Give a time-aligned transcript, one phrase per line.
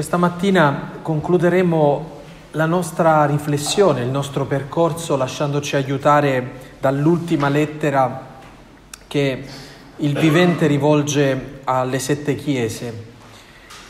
[0.00, 2.10] Questa mattina concluderemo
[2.52, 8.38] la nostra riflessione, il nostro percorso lasciandoci aiutare dall'ultima lettera
[9.06, 9.44] che
[9.96, 13.08] il vivente rivolge alle sette chiese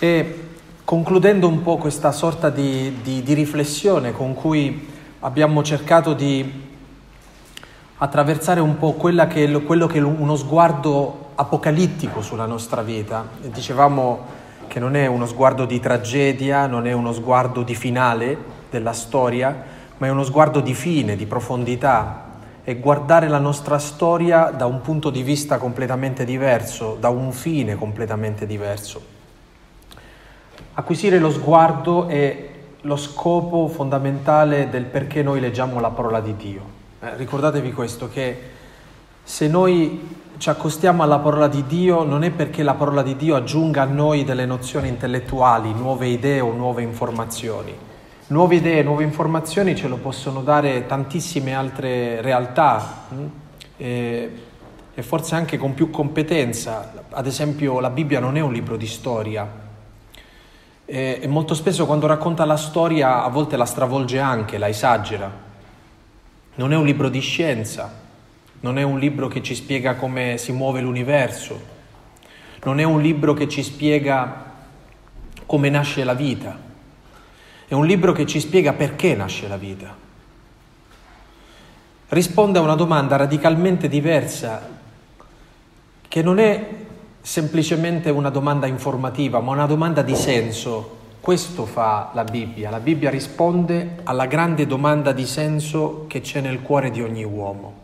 [0.00, 0.48] e
[0.84, 4.88] concludendo un po' questa sorta di, di, di riflessione con cui
[5.20, 6.66] abbiamo cercato di
[7.98, 13.28] attraversare un po' che, quello che è uno sguardo apocalittico sulla nostra vita.
[13.42, 14.39] Dicevamo
[14.70, 18.38] che non è uno sguardo di tragedia, non è uno sguardo di finale
[18.70, 19.64] della storia,
[19.96, 22.28] ma è uno sguardo di fine, di profondità.
[22.62, 27.74] È guardare la nostra storia da un punto di vista completamente diverso, da un fine
[27.74, 29.02] completamente diverso.
[30.74, 32.48] Acquisire lo sguardo è
[32.82, 36.62] lo scopo fondamentale del perché noi leggiamo la parola di Dio.
[37.00, 38.38] Eh, ricordatevi questo, che
[39.24, 43.36] se noi ci accostiamo alla parola di Dio non è perché la parola di Dio
[43.36, 47.76] aggiunga a noi delle nozioni intellettuali, nuove idee o nuove informazioni.
[48.28, 53.26] Nuove idee, nuove informazioni ce lo possono dare tantissime altre realtà hm?
[53.76, 54.30] e,
[55.00, 56.90] forse anche con più competenza.
[57.10, 59.46] Ad esempio la Bibbia non è un libro di storia
[60.86, 65.30] e molto spesso quando racconta la storia a volte la stravolge anche, la esagera.
[66.54, 67.99] Non è un libro di scienza,
[68.60, 71.78] non è un libro che ci spiega come si muove l'universo,
[72.64, 74.48] non è un libro che ci spiega
[75.46, 76.58] come nasce la vita,
[77.66, 79.96] è un libro che ci spiega perché nasce la vita.
[82.08, 84.68] Risponde a una domanda radicalmente diversa,
[86.08, 86.68] che non è
[87.20, 90.98] semplicemente una domanda informativa, ma una domanda di senso.
[91.20, 92.70] Questo fa la Bibbia.
[92.70, 97.79] La Bibbia risponde alla grande domanda di senso che c'è nel cuore di ogni uomo.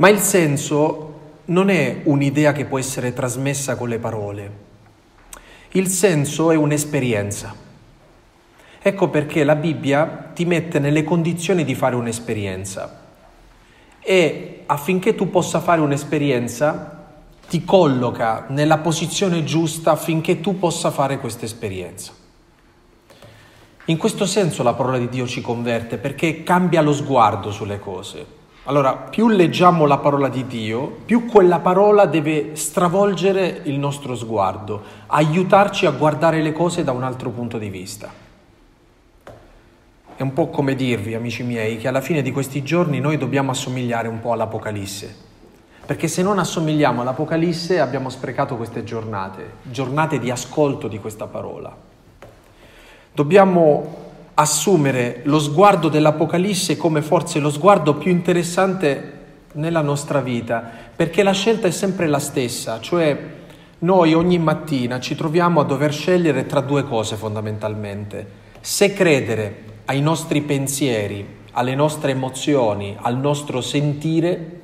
[0.00, 1.08] Ma il senso
[1.46, 4.50] non è un'idea che può essere trasmessa con le parole.
[5.72, 7.54] Il senso è un'esperienza.
[8.80, 12.98] Ecco perché la Bibbia ti mette nelle condizioni di fare un'esperienza
[14.00, 17.08] e affinché tu possa fare un'esperienza
[17.46, 22.12] ti colloca nella posizione giusta affinché tu possa fare questa esperienza.
[23.84, 28.38] In questo senso la parola di Dio ci converte perché cambia lo sguardo sulle cose.
[28.64, 34.82] Allora, più leggiamo la parola di Dio, più quella parola deve stravolgere il nostro sguardo,
[35.06, 38.12] aiutarci a guardare le cose da un altro punto di vista.
[40.14, 43.52] È un po' come dirvi, amici miei, che alla fine di questi giorni noi dobbiamo
[43.52, 45.28] assomigliare un po' all'Apocalisse.
[45.86, 51.74] Perché se non assomigliamo all'Apocalisse abbiamo sprecato queste giornate, giornate di ascolto di questa parola.
[53.12, 54.09] Dobbiamo
[54.40, 59.18] assumere lo sguardo dell'Apocalisse come forse lo sguardo più interessante
[59.52, 60.64] nella nostra vita,
[60.94, 63.18] perché la scelta è sempre la stessa, cioè
[63.80, 68.26] noi ogni mattina ci troviamo a dover scegliere tra due cose fondamentalmente,
[68.60, 74.60] se credere ai nostri pensieri, alle nostre emozioni, al nostro sentire,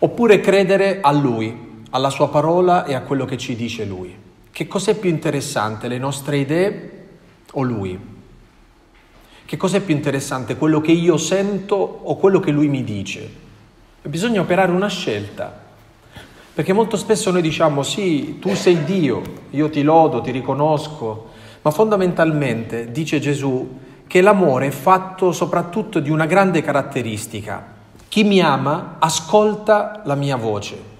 [0.00, 4.14] oppure credere a Lui, alla Sua parola e a quello che ci dice Lui.
[4.50, 6.90] Che cos'è più interessante, le nostre idee
[7.52, 8.13] o Lui?
[9.46, 13.28] Che cos'è più interessante, quello che io sento o quello che lui mi dice?
[14.02, 15.62] Bisogna operare una scelta.
[16.54, 21.30] Perché molto spesso noi diciamo sì, tu sei Dio, io ti lodo, ti riconosco,
[21.62, 27.72] ma fondamentalmente dice Gesù che l'amore è fatto soprattutto di una grande caratteristica.
[28.08, 30.92] Chi mi ama ascolta la mia voce.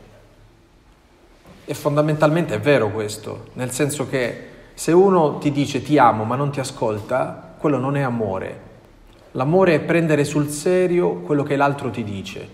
[1.64, 6.34] E fondamentalmente è vero questo, nel senso che se uno ti dice ti amo ma
[6.34, 8.60] non ti ascolta, quello non è amore.
[9.30, 12.46] L'amore è prendere sul serio quello che l'altro ti dice.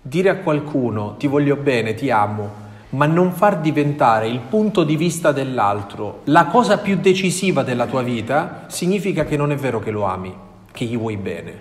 [0.00, 2.50] Dire a qualcuno ti voglio bene, ti amo,
[2.90, 8.00] ma non far diventare il punto di vista dell'altro la cosa più decisiva della tua
[8.00, 10.34] vita, significa che non è vero che lo ami,
[10.72, 11.52] che gli vuoi bene.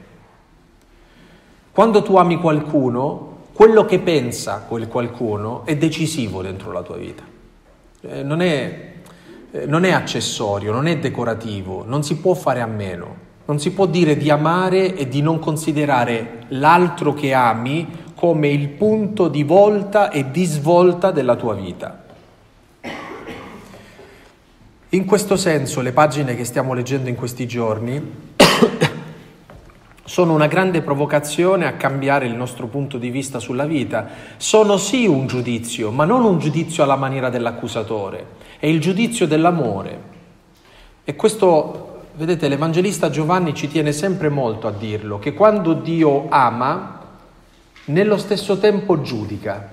[1.74, 7.24] Quando tu ami qualcuno, quello che pensa quel qualcuno è decisivo dentro la tua vita.
[8.00, 8.94] Eh, non è
[9.66, 13.24] non è accessorio, non è decorativo, non si può fare a meno.
[13.46, 18.70] Non si può dire di amare e di non considerare l'altro che ami come il
[18.70, 22.04] punto di volta e di svolta della tua vita.
[24.90, 28.02] In questo senso le pagine che stiamo leggendo in questi giorni
[30.04, 34.08] sono una grande provocazione a cambiare il nostro punto di vista sulla vita.
[34.38, 40.02] Sono sì un giudizio, ma non un giudizio alla maniera dell'accusatore è il giudizio dell'amore.
[41.04, 47.00] E questo, vedete, l'Evangelista Giovanni ci tiene sempre molto a dirlo, che quando Dio ama,
[47.86, 49.70] nello stesso tempo giudica.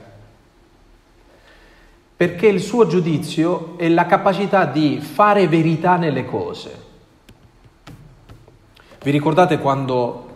[2.22, 6.82] perché il suo giudizio è la capacità di fare verità nelle cose.
[9.02, 10.30] Vi ricordate quando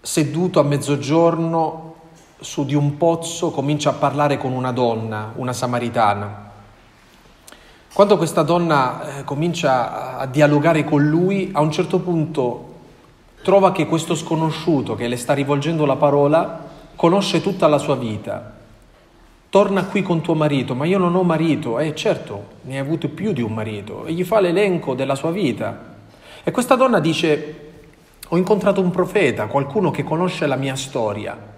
[0.00, 1.93] seduto a mezzogiorno
[2.40, 6.50] su di un pozzo comincia a parlare con una donna, una samaritana?
[7.94, 12.72] Quando questa donna eh, comincia a dialogare con lui, a un certo punto
[13.44, 16.64] trova che questo sconosciuto che le sta rivolgendo la parola
[16.96, 18.52] conosce tutta la sua vita.
[19.48, 21.78] Torna qui con tuo marito, ma io non ho marito.
[21.78, 24.06] Eh certo, ne hai avuto più di un marito.
[24.06, 25.94] E gli fa l'elenco della sua vita.
[26.42, 27.70] E questa donna dice,
[28.26, 31.53] ho incontrato un profeta, qualcuno che conosce la mia storia.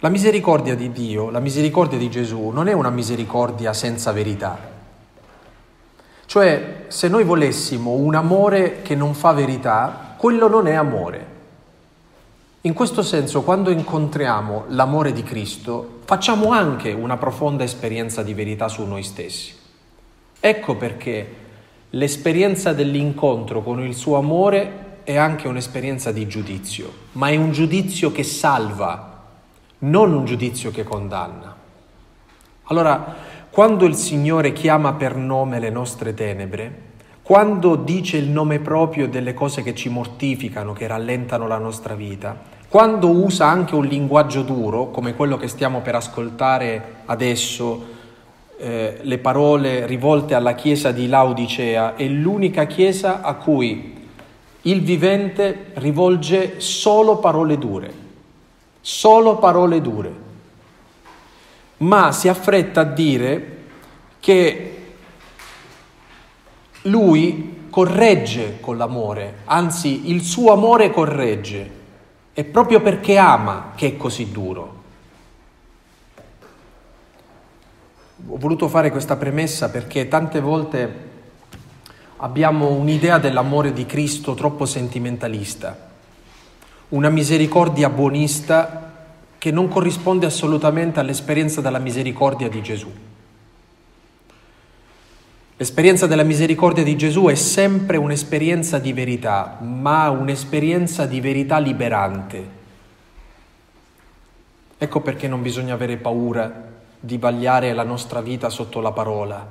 [0.00, 4.56] La misericordia di Dio, la misericordia di Gesù non è una misericordia senza verità.
[6.24, 11.26] Cioè, se noi volessimo un amore che non fa verità, quello non è amore.
[12.60, 18.68] In questo senso, quando incontriamo l'amore di Cristo, facciamo anche una profonda esperienza di verità
[18.68, 19.52] su noi stessi.
[20.38, 21.34] Ecco perché
[21.90, 28.12] l'esperienza dell'incontro con il suo amore è anche un'esperienza di giudizio, ma è un giudizio
[28.12, 29.07] che salva,
[29.80, 31.54] non un giudizio che condanna.
[32.64, 33.14] Allora,
[33.50, 36.86] quando il Signore chiama per nome le nostre tenebre,
[37.22, 42.56] quando dice il nome proprio delle cose che ci mortificano, che rallentano la nostra vita,
[42.68, 47.96] quando usa anche un linguaggio duro, come quello che stiamo per ascoltare adesso,
[48.58, 53.96] eh, le parole rivolte alla chiesa di Laodicea, è l'unica chiesa a cui
[54.62, 57.92] il vivente rivolge solo parole dure,
[58.80, 60.12] solo parole dure,
[61.78, 63.56] ma si affretta a dire
[64.20, 64.72] che
[66.82, 71.76] lui corregge con l'amore, anzi il suo amore corregge,
[72.32, 74.76] è proprio perché ama che è così duro.
[78.28, 81.06] Ho voluto fare questa premessa perché tante volte
[82.16, 85.87] abbiamo un'idea dell'amore di Cristo troppo sentimentalista,
[86.90, 88.94] una misericordia buonista
[89.36, 92.90] che non corrisponde assolutamente all'esperienza della misericordia di Gesù.
[95.56, 102.56] L'esperienza della misericordia di Gesù è sempre un'esperienza di verità, ma un'esperienza di verità liberante.
[104.78, 106.66] Ecco perché non bisogna avere paura
[106.98, 109.46] di vagliare la nostra vita sotto la parola.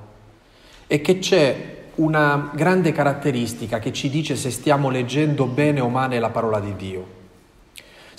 [0.87, 6.19] E che c'è una grande caratteristica che ci dice se stiamo leggendo bene o male
[6.19, 7.16] la parola di Dio.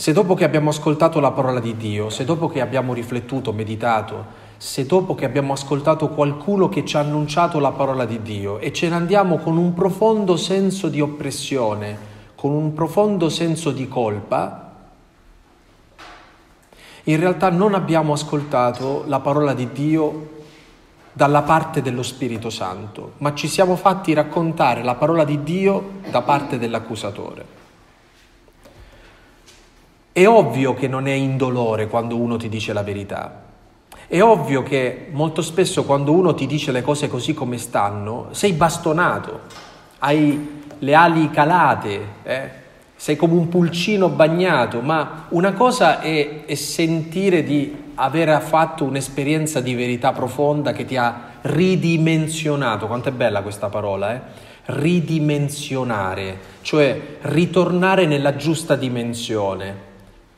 [0.00, 4.26] Se dopo che abbiamo ascoltato la parola di Dio, se dopo che abbiamo riflettuto, meditato,
[4.56, 8.72] se dopo che abbiamo ascoltato qualcuno che ci ha annunciato la parola di Dio e
[8.72, 11.98] ce ne andiamo con un profondo senso di oppressione,
[12.36, 14.72] con un profondo senso di colpa,
[17.02, 20.28] in realtà non abbiamo ascoltato la parola di Dio
[21.12, 26.22] dalla parte dello Spirito Santo, ma ci siamo fatti raccontare la parola di Dio da
[26.22, 27.57] parte dell'accusatore.
[30.18, 33.40] È ovvio che non è indolore quando uno ti dice la verità,
[34.08, 38.52] è ovvio che molto spesso quando uno ti dice le cose così come stanno, sei
[38.54, 39.42] bastonato,
[40.00, 42.50] hai le ali calate, eh?
[42.96, 49.60] sei come un pulcino bagnato, ma una cosa è, è sentire di aver fatto un'esperienza
[49.60, 54.20] di verità profonda che ti ha ridimensionato, quanto è bella questa parola, eh?
[54.64, 59.87] ridimensionare, cioè ritornare nella giusta dimensione.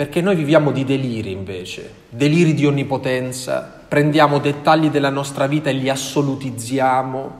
[0.00, 5.74] Perché noi viviamo di deliri invece, deliri di onnipotenza, prendiamo dettagli della nostra vita e
[5.74, 7.30] li assolutizziamo,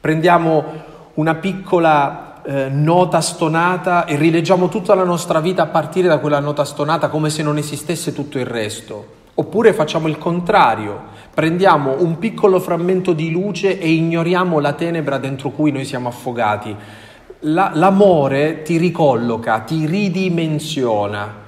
[0.00, 0.64] prendiamo
[1.12, 6.40] una piccola eh, nota stonata e rileggiamo tutta la nostra vita a partire da quella
[6.40, 9.06] nota stonata come se non esistesse tutto il resto.
[9.34, 10.98] Oppure facciamo il contrario,
[11.34, 16.74] prendiamo un piccolo frammento di luce e ignoriamo la tenebra dentro cui noi siamo affogati.
[17.40, 21.44] La, l'amore ti ricolloca, ti ridimensiona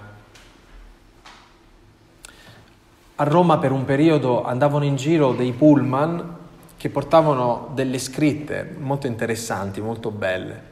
[3.21, 6.37] A Roma per un periodo andavano in giro dei pullman
[6.79, 10.69] che portavano delle scritte molto interessanti, molto belle.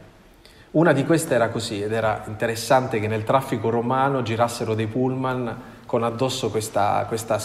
[0.70, 5.60] Una di queste era così ed era interessante che nel traffico romano girassero dei pullman
[5.84, 7.38] con addosso questa, questa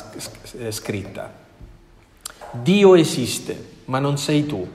[0.57, 1.29] eh, scritta.
[2.51, 4.65] Dio esiste, ma non sei tu.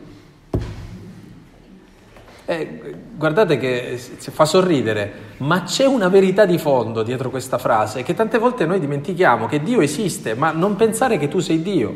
[2.51, 8.15] Eh, guardate che fa sorridere, ma c'è una verità di fondo dietro questa frase che
[8.15, 11.95] tante volte noi dimentichiamo, che Dio esiste, ma non pensare che tu sei Dio.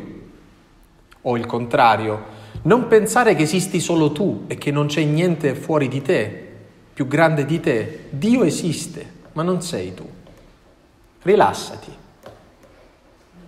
[1.23, 2.23] O il contrario,
[2.63, 6.49] non pensare che esisti solo tu e che non c'è niente fuori di te,
[6.93, 8.05] più grande di te.
[8.11, 10.07] Dio esiste, ma non sei tu.
[11.23, 11.91] Rilassati.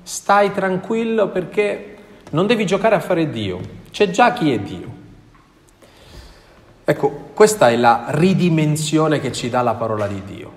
[0.02, 1.98] stai tranquillo perché
[2.32, 3.60] non devi giocare a fare Dio,
[3.92, 5.04] c'è già chi è Dio.
[6.88, 10.54] Ecco, questa è la ridimensione che ci dà la parola di Dio.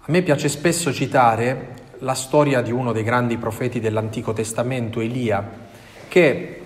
[0.00, 5.48] A me piace spesso citare la storia di uno dei grandi profeti dell'Antico Testamento, Elia,
[6.08, 6.62] che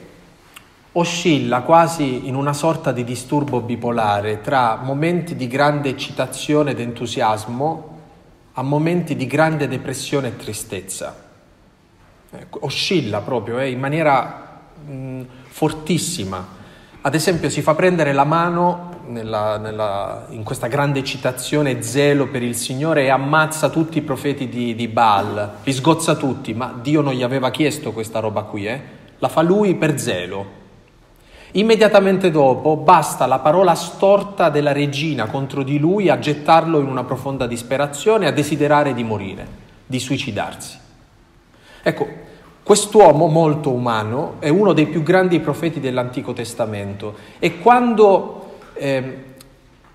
[0.93, 7.99] oscilla quasi in una sorta di disturbo bipolare tra momenti di grande eccitazione ed entusiasmo
[8.55, 11.23] a momenti di grande depressione e tristezza.
[12.31, 16.63] Ecco, oscilla proprio eh, in maniera mh, fortissima.
[17.07, 22.43] Ad esempio si fa prendere la mano nella, nella, in questa grande citazione zelo per
[22.43, 27.03] il Signore e ammazza tutti i profeti di, di, Baal, li sgozza tutti, ma Dio
[27.03, 28.81] non gli aveva chiesto questa roba qui, eh?
[29.19, 30.47] la fa lui per zelo.
[31.53, 37.05] Immediatamente dopo basta la parola storta della regina contro di lui a gettarlo in una
[37.05, 39.47] profonda disperazione, a desiderare di morire,
[39.85, 40.79] di suicidarsi.
[41.83, 42.09] Ecco,
[42.65, 49.35] Quest'uomo molto umano è uno dei più grandi profeti dell'Antico Testamento e quando eh,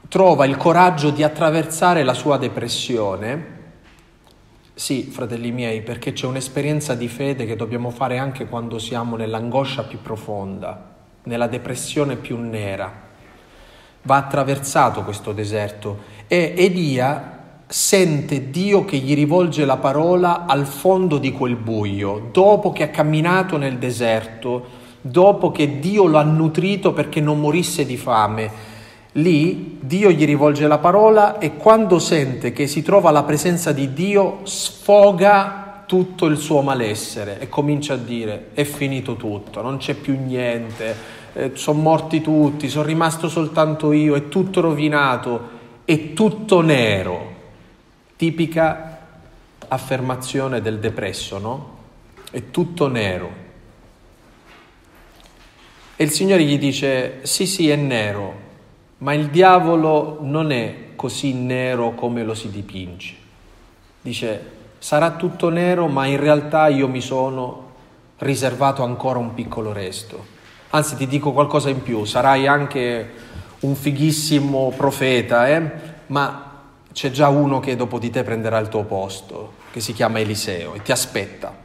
[0.07, 3.57] trova il coraggio di attraversare la sua depressione,
[4.75, 9.85] sì, fratelli miei, perché c'è un'esperienza di fede che dobbiamo fare anche quando siamo nell'angoscia
[9.85, 13.07] più profonda, nella depressione più nera.
[14.03, 17.38] Va attraversato questo deserto e Elia
[17.71, 22.89] sente Dio che gli rivolge la parola al fondo di quel buio, dopo che ha
[22.89, 24.65] camminato nel deserto,
[25.01, 28.51] dopo che Dio lo ha nutrito perché non morisse di fame.
[29.13, 33.93] Lì Dio gli rivolge la parola e quando sente che si trova alla presenza di
[33.93, 39.93] Dio sfoga tutto il suo malessere e comincia a dire è finito tutto, non c'è
[39.93, 40.95] più niente,
[41.33, 47.37] eh, sono morti tutti, sono rimasto soltanto io, è tutto rovinato, è tutto nero
[48.19, 48.99] tipica
[49.69, 51.77] affermazione del depresso, no?
[52.29, 53.31] È tutto nero.
[55.95, 58.33] E il Signore gli dice, sì sì è nero,
[58.97, 63.15] ma il diavolo non è così nero come lo si dipinge.
[64.01, 67.71] Dice, sarà tutto nero, ma in realtà io mi sono
[68.17, 70.25] riservato ancora un piccolo resto.
[70.71, 73.11] Anzi, ti dico qualcosa in più, sarai anche
[73.61, 75.71] un fighissimo profeta, eh?
[76.07, 76.48] ma
[76.99, 80.73] c'è già uno che dopo di te prenderà il tuo posto, che si chiama Eliseo
[80.73, 81.55] e ti aspetta.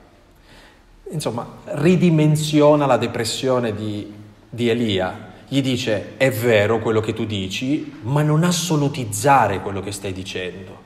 [1.11, 4.13] Insomma, ridimensiona la depressione di,
[4.49, 5.33] di Elia.
[5.49, 10.79] Gli dice, è vero quello che tu dici, ma non assolutizzare quello che stai dicendo.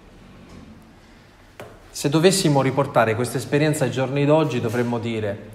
[1.90, 5.50] Se dovessimo riportare questa esperienza ai giorni d'oggi dovremmo dire,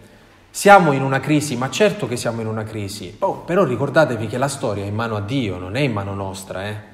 [0.51, 4.37] siamo in una crisi, ma certo che siamo in una crisi, oh, però ricordatevi che
[4.37, 6.92] la storia è in mano a Dio, non è in mano nostra, eh?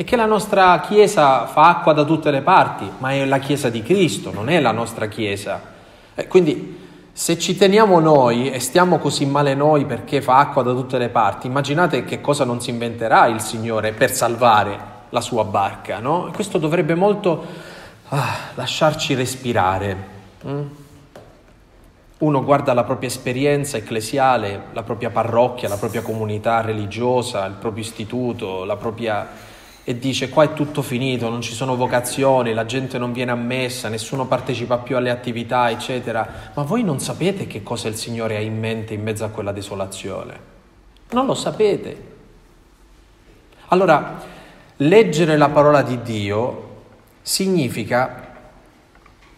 [0.00, 3.68] È che la nostra Chiesa fa acqua da tutte le parti, ma è la Chiesa
[3.68, 5.60] di Cristo, non è la nostra Chiesa.
[6.14, 6.78] E quindi
[7.12, 11.10] se ci teniamo noi e stiamo così male noi perché fa acqua da tutte le
[11.10, 14.78] parti, immaginate che cosa non si inventerà il Signore per salvare
[15.10, 16.30] la sua barca, no?
[16.32, 17.44] Questo dovrebbe molto
[18.08, 19.96] ah, lasciarci respirare.
[20.46, 20.62] Mm?
[22.20, 27.84] Uno guarda la propria esperienza ecclesiale, la propria parrocchia, la propria comunità religiosa, il proprio
[27.84, 29.48] istituto, la propria
[29.82, 33.88] e dice qua è tutto finito, non ci sono vocazioni, la gente non viene ammessa,
[33.88, 36.52] nessuno partecipa più alle attività, eccetera.
[36.54, 39.52] Ma voi non sapete che cosa il Signore ha in mente in mezzo a quella
[39.52, 40.48] desolazione.
[41.10, 42.08] Non lo sapete.
[43.68, 44.20] Allora,
[44.76, 46.68] leggere la parola di Dio
[47.22, 48.28] significa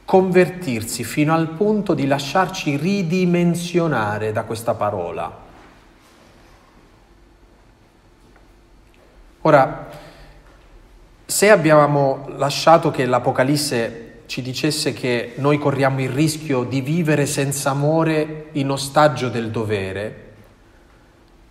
[0.05, 5.41] convertirsi fino al punto di lasciarci ridimensionare da questa parola.
[9.43, 9.89] Ora,
[11.33, 17.71] se abbiamo lasciato che l'Apocalisse ci dicesse che noi corriamo il rischio di vivere senza
[17.71, 20.31] amore in ostaggio del dovere,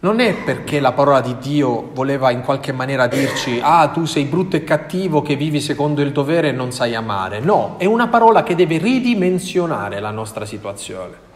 [0.02, 4.26] non è perché la parola di Dio voleva in qualche maniera dirci ah tu sei
[4.26, 8.08] brutto e cattivo che vivi secondo il dovere e non sai amare, no, è una
[8.08, 11.30] parola che deve ridimensionare la nostra situazione.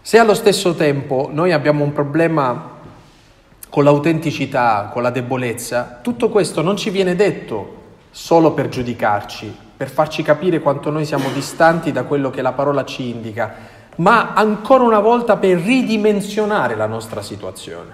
[0.00, 2.80] Se allo stesso tempo noi abbiamo un problema
[3.72, 9.88] con l'autenticità, con la debolezza, tutto questo non ci viene detto solo per giudicarci, per
[9.88, 13.54] farci capire quanto noi siamo distanti da quello che la parola ci indica,
[13.96, 17.90] ma ancora una volta per ridimensionare la nostra situazione.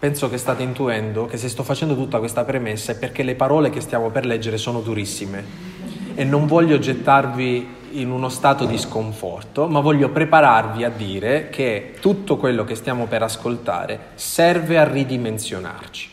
[0.00, 3.70] Penso che state intuendo che se sto facendo tutta questa premessa è perché le parole
[3.70, 5.44] che stiamo per leggere sono durissime
[6.16, 11.94] e non voglio gettarvi in uno stato di sconforto, ma voglio prepararvi a dire che
[12.00, 16.12] tutto quello che stiamo per ascoltare serve a ridimensionarci.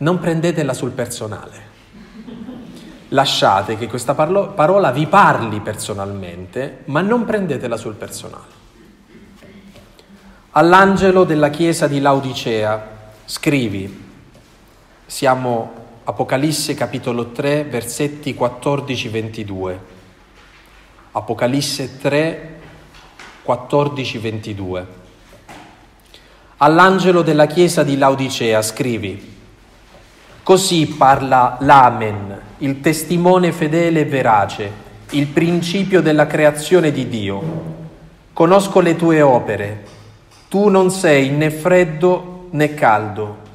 [0.00, 1.76] non prendetela sul personale.
[3.08, 8.56] Lasciate che questa parlo- parola vi parli personalmente, ma non prendetela sul personale.
[10.52, 14.06] All'angelo della chiesa di Laodicea scrivi,
[15.04, 19.78] siamo Apocalisse capitolo 3 versetti 14-22.
[21.12, 22.56] Apocalisse 3
[23.46, 24.84] 14-22.
[26.58, 29.36] All'angelo della chiesa di Laodicea scrivi,
[30.42, 34.70] così parla l'Amen, il testimone fedele e verace,
[35.10, 37.76] il principio della creazione di Dio.
[38.34, 39.84] Conosco le tue opere,
[40.48, 43.46] tu non sei né freddo né caldo.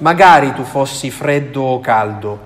[0.00, 2.38] Magari tu fossi freddo o caldo,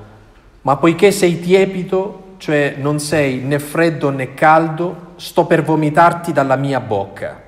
[0.62, 6.56] ma poiché sei tiepido, cioè non sei né freddo né caldo, sto per vomitarti dalla
[6.56, 7.40] mia bocca.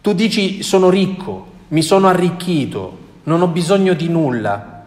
[0.00, 4.86] Tu dici sono ricco, mi sono arricchito, non ho bisogno di nulla,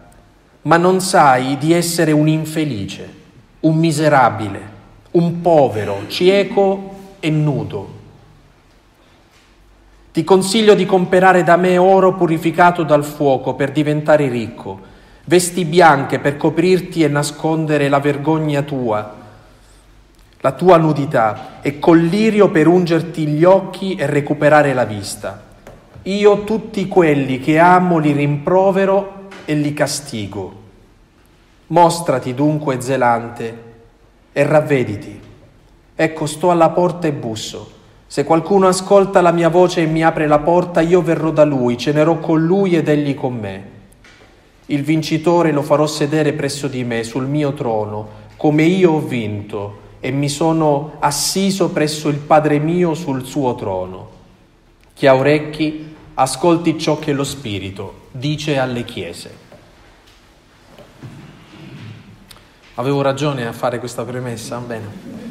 [0.60, 3.10] ma non sai di essere un infelice,
[3.60, 4.60] un miserabile,
[5.12, 7.88] un povero, cieco e nudo.
[10.12, 14.78] Ti consiglio di comprare da me oro purificato dal fuoco per diventare ricco,
[15.24, 19.22] vesti bianche per coprirti e nascondere la vergogna tua
[20.44, 25.42] la tua nudità e collirio per ungerti gli occhi e recuperare la vista.
[26.02, 30.60] Io tutti quelli che amo li rimprovero e li castigo.
[31.68, 33.62] Mostrati dunque zelante
[34.34, 35.18] e ravvediti.
[35.94, 37.72] Ecco, sto alla porta e busso.
[38.06, 41.78] Se qualcuno ascolta la mia voce e mi apre la porta, io verrò da lui,
[41.78, 43.73] cenerò con lui ed egli con me.
[44.66, 49.82] Il vincitore lo farò sedere presso di me sul mio trono, come io ho vinto
[50.00, 54.10] e mi sono assiso presso il Padre mio sul suo trono.
[54.94, 59.42] Chi ha orecchi, ascolti ciò che lo Spirito dice alle chiese.
[62.76, 64.58] Avevo ragione a fare questa premessa?
[64.58, 65.22] Bene.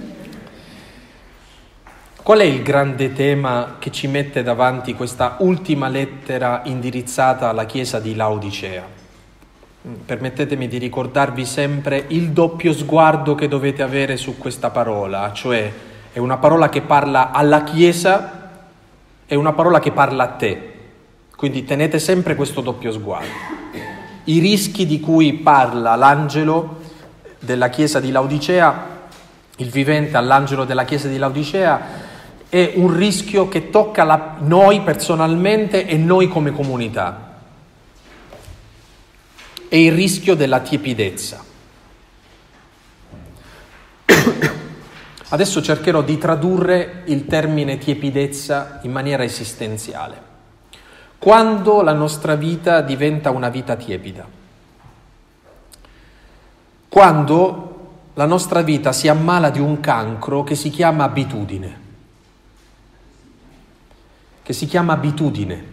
[2.22, 8.00] Qual è il grande tema che ci mette davanti questa ultima lettera indirizzata alla Chiesa
[8.00, 9.02] di Laodicea?
[10.06, 15.72] Permettetemi di ricordarvi sempre il doppio sguardo che dovete avere su questa parola, cioè
[16.14, 18.52] è una parola che parla alla Chiesa
[19.26, 20.72] e una parola che parla a te.
[21.36, 23.28] Quindi tenete sempre questo doppio sguardo.
[24.26, 26.80] I rischi di cui parla l'angelo
[27.40, 28.92] della Chiesa di Laodicea,
[29.58, 31.82] il vivente all'angelo della Chiesa di Laodicea,
[32.48, 37.32] è un rischio che tocca la, noi personalmente e noi come comunità
[39.74, 41.44] e il rischio della tiepidezza.
[45.30, 50.22] Adesso cercherò di tradurre il termine tiepidezza in maniera esistenziale.
[51.18, 54.28] Quando la nostra vita diventa una vita tiepida?
[56.88, 61.80] Quando la nostra vita si ammala di un cancro che si chiama abitudine,
[64.44, 65.73] che si chiama abitudine.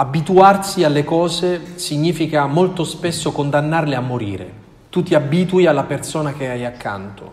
[0.00, 4.52] Abituarsi alle cose significa molto spesso condannarle a morire.
[4.90, 7.32] Tu ti abitui alla persona che hai accanto,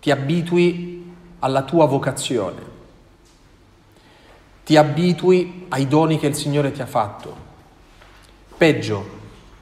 [0.00, 2.62] ti abitui alla tua vocazione,
[4.64, 7.36] ti abitui ai doni che il Signore ti ha fatto.
[8.56, 9.10] Peggio,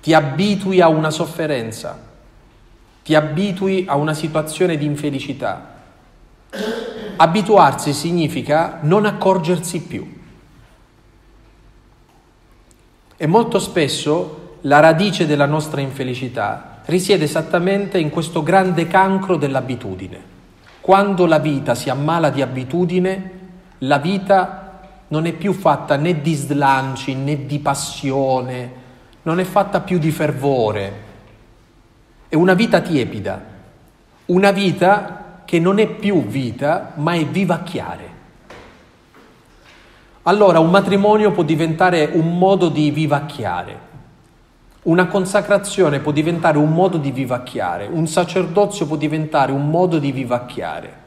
[0.00, 2.00] ti abitui a una sofferenza,
[3.02, 5.80] ti abitui a una situazione di infelicità.
[7.16, 10.13] Abituarsi significa non accorgersi più.
[13.16, 20.32] E molto spesso la radice della nostra infelicità risiede esattamente in questo grande cancro dell'abitudine.
[20.80, 23.30] Quando la vita si ammala di abitudine,
[23.78, 28.72] la vita non è più fatta né di slanci né di passione,
[29.22, 30.92] non è fatta più di fervore.
[32.28, 33.44] È una vita tiepida,
[34.26, 38.13] una vita che non è più vita, ma è vivacchiare
[40.24, 43.78] allora un matrimonio può diventare un modo di vivacchiare,
[44.82, 50.12] una consacrazione può diventare un modo di vivacchiare, un sacerdozio può diventare un modo di
[50.12, 51.02] vivacchiare.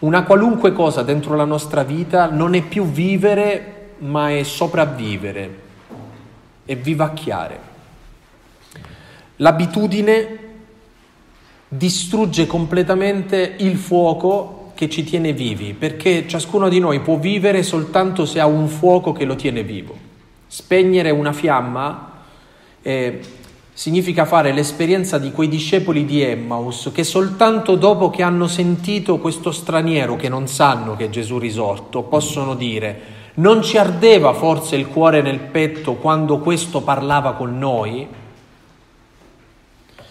[0.00, 5.58] Una qualunque cosa dentro la nostra vita non è più vivere, ma è sopravvivere,
[6.64, 7.72] è vivacchiare.
[9.36, 10.38] L'abitudine
[11.68, 18.26] distrugge completamente il fuoco che ci tiene vivi, perché ciascuno di noi può vivere soltanto
[18.26, 19.96] se ha un fuoco che lo tiene vivo.
[20.46, 22.12] Spegnere una fiamma
[22.82, 23.20] eh,
[23.72, 29.50] significa fare l'esperienza di quei discepoli di Emmaus che soltanto dopo che hanno sentito questo
[29.50, 34.86] straniero che non sanno che è Gesù risorto possono dire Non ci ardeva forse il
[34.86, 38.06] cuore nel petto quando questo parlava con noi?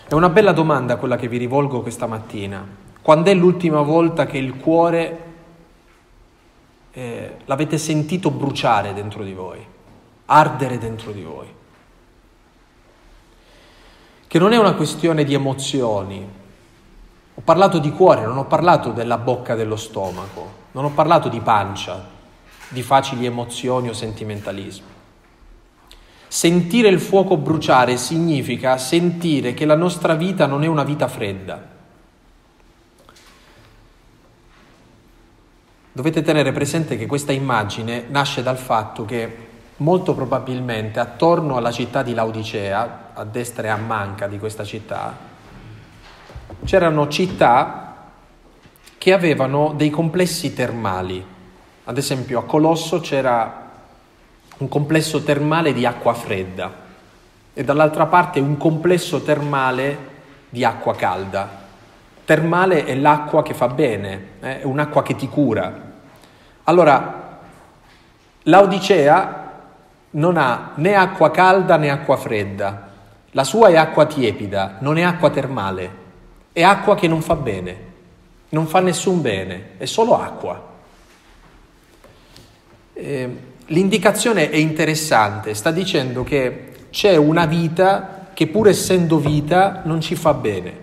[0.05, 2.82] È una bella domanda quella che vi rivolgo questa mattina.
[3.03, 5.23] Quando è l'ultima volta che il cuore
[6.93, 9.59] eh, l'avete sentito bruciare dentro di voi,
[10.27, 11.47] ardere dentro di voi?
[14.25, 16.25] Che non è una questione di emozioni.
[17.33, 21.41] Ho parlato di cuore, non ho parlato della bocca dello stomaco, non ho parlato di
[21.41, 22.07] pancia,
[22.69, 24.87] di facili emozioni o sentimentalismo.
[26.29, 31.72] Sentire il fuoco bruciare significa sentire che la nostra vita non è una vita fredda.
[35.95, 39.37] Dovete tenere presente che questa immagine nasce dal fatto che
[39.77, 45.15] molto probabilmente attorno alla città di Laodicea, a destra e a manca di questa città,
[46.65, 48.09] c'erano città
[48.97, 51.23] che avevano dei complessi termali.
[51.83, 53.69] Ad esempio a Colosso c'era
[54.57, 56.73] un complesso termale di acqua fredda
[57.53, 59.97] e dall'altra parte un complesso termale
[60.49, 61.62] di acqua calda.
[62.25, 64.61] Termale è l'acqua che fa bene, eh?
[64.61, 65.91] è un'acqua che ti cura.
[66.63, 67.39] Allora,
[68.43, 69.51] l'Odicea
[70.11, 72.91] non ha né acqua calda né acqua fredda,
[73.31, 76.01] la sua è acqua tiepida, non è acqua termale,
[76.53, 77.77] è acqua che non fa bene,
[78.49, 80.71] non fa nessun bene, è solo acqua.
[82.93, 89.99] Eh, l'indicazione è interessante, sta dicendo che c'è una vita che pur essendo vita non
[89.99, 90.82] ci fa bene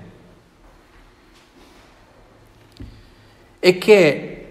[3.61, 4.47] e che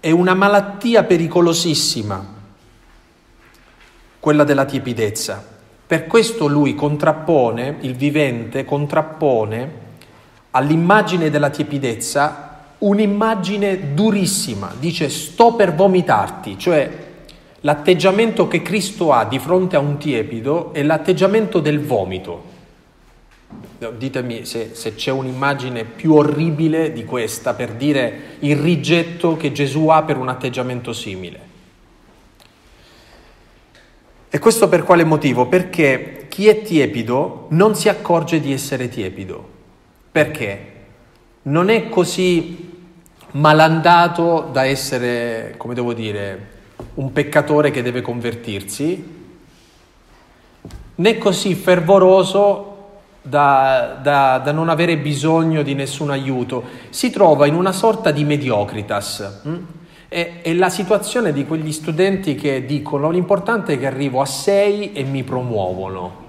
[0.00, 2.32] è una malattia pericolosissima,
[4.18, 5.52] quella della tiepidezza.
[5.86, 9.82] Per questo lui contrappone, il vivente contrappone
[10.50, 17.04] all'immagine della tiepidezza un'immagine durissima, dice sto per vomitarti, cioè
[17.64, 22.52] L'atteggiamento che Cristo ha di fronte a un tiepido è l'atteggiamento del vomito.
[23.96, 29.88] Ditemi se, se, c'è un'immagine più orribile di questa per dire il rigetto che Gesù
[29.88, 31.52] ha per un atteggiamento simile.
[34.30, 35.46] E questo per quale motivo?
[35.46, 39.48] Perché chi è tiepido non si accorge di essere tiepido.
[40.10, 40.72] Perché?
[41.42, 42.72] Non è così
[43.32, 46.52] malandato da essere, come devo dire,
[46.94, 49.12] un peccatore che deve convertirsi,
[50.96, 52.73] né così fervoroso
[53.26, 56.62] da, da, da, non avere bisogno di nessun aiuto.
[56.90, 59.40] Si trova in una sorta di mediocritas.
[59.44, 59.56] Hm?
[60.08, 64.92] È, è, la situazione di quegli studenti che dicono l'importante è che arrivo a 6
[64.92, 66.22] e mi promuovono.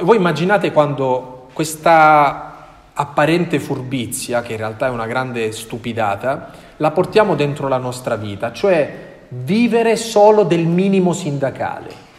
[0.00, 2.48] Voi immaginate quando questa
[2.94, 8.52] apparente furbizia, che in realtà è una grande stupidata, la portiamo dentro la nostra vita,
[8.52, 12.10] cioè vivere solo del minimo sindacale,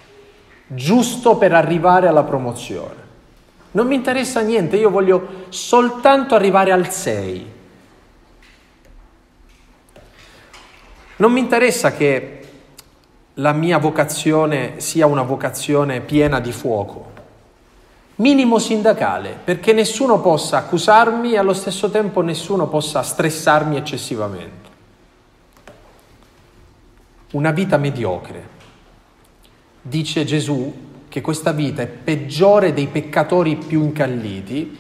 [0.74, 3.02] giusto per arrivare alla promozione.
[3.72, 7.52] Non mi interessa niente, io voglio soltanto arrivare al 6.
[11.16, 12.40] Non mi interessa che
[13.36, 17.12] la mia vocazione sia una vocazione piena di fuoco
[18.16, 24.70] minimo sindacale, perché nessuno possa accusarmi e allo stesso tempo nessuno possa stressarmi eccessivamente.
[27.32, 28.53] Una vita mediocre.
[29.86, 30.74] Dice Gesù
[31.10, 34.78] che questa vita è peggiore dei peccatori più incalliti,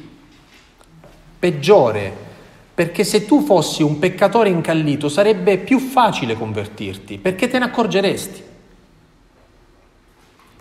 [1.37, 2.11] peggiore,
[2.73, 8.41] perché se tu fossi un peccatore incallito sarebbe più facile convertirti, perché te ne accorgeresti.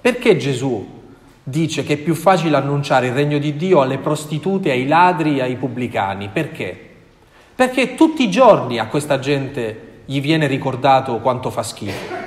[0.00, 1.00] Perché Gesù
[1.44, 5.55] dice che è più facile annunciare il regno di Dio alle prostitute, ai ladri, ai
[5.55, 6.31] pubblicani.
[6.33, 6.76] Perché?
[7.55, 12.21] Perché tutti i giorni a questa gente gli viene ricordato quanto fa schifo.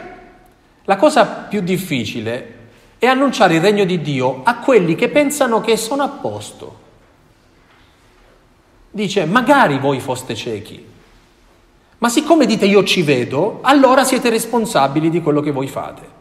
[0.86, 2.54] La cosa più difficile
[2.98, 6.84] è annunciare il regno di Dio a quelli che pensano che sono a posto.
[8.92, 10.94] Dice, magari voi foste ciechi,
[11.98, 16.14] ma siccome dite io ci vedo, allora siete responsabili di quello che voi fate.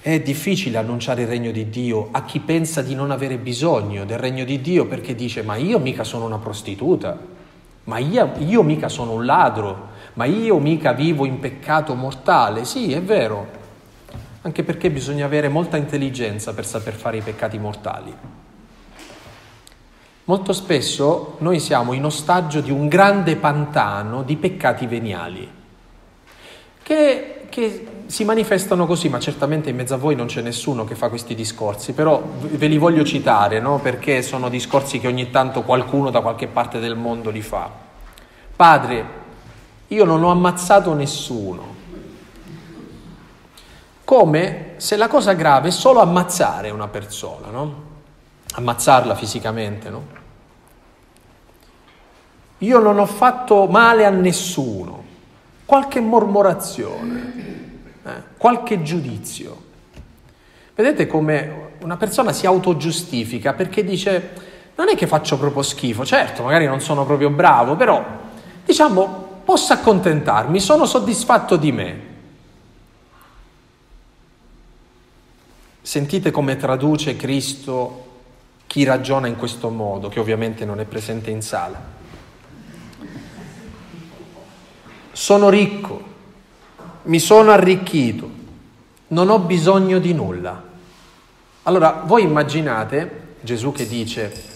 [0.00, 4.18] È difficile annunciare il regno di Dio a chi pensa di non avere bisogno del
[4.18, 7.18] regno di Dio perché dice ma io mica sono una prostituta,
[7.84, 12.64] ma io, io mica sono un ladro, ma io mica vivo in peccato mortale.
[12.64, 13.46] Sì, è vero,
[14.42, 18.14] anche perché bisogna avere molta intelligenza per saper fare i peccati mortali.
[20.24, 25.50] Molto spesso noi siamo in ostaggio di un grande pantano di peccati veniali,
[26.82, 30.94] che, che si manifestano così, ma certamente in mezzo a voi non c'è nessuno che
[30.94, 33.78] fa questi discorsi, però ve li voglio citare, no?
[33.78, 37.70] perché sono discorsi che ogni tanto qualcuno da qualche parte del mondo li fa.
[38.54, 39.04] Padre,
[39.92, 41.78] io non ho ammazzato nessuno.
[44.04, 47.88] Come se la cosa grave è solo ammazzare una persona, no?
[48.54, 50.18] Ammazzarla fisicamente, no?
[52.58, 55.04] Io non ho fatto male a nessuno.
[55.64, 57.32] Qualche mormorazione,
[58.04, 58.22] eh?
[58.36, 59.68] qualche giudizio.
[60.74, 66.42] Vedete come una persona si autogiustifica perché dice non è che faccio proprio schifo, certo,
[66.42, 68.04] magari non sono proprio bravo, però
[68.64, 69.19] diciamo
[69.50, 72.00] posso accontentarmi, sono soddisfatto di me.
[75.82, 78.06] Sentite come traduce Cristo
[78.68, 81.82] chi ragiona in questo modo, che ovviamente non è presente in sala.
[85.10, 86.00] Sono ricco,
[87.02, 88.30] mi sono arricchito,
[89.08, 90.62] non ho bisogno di nulla.
[91.64, 94.49] Allora, voi immaginate Gesù che dice,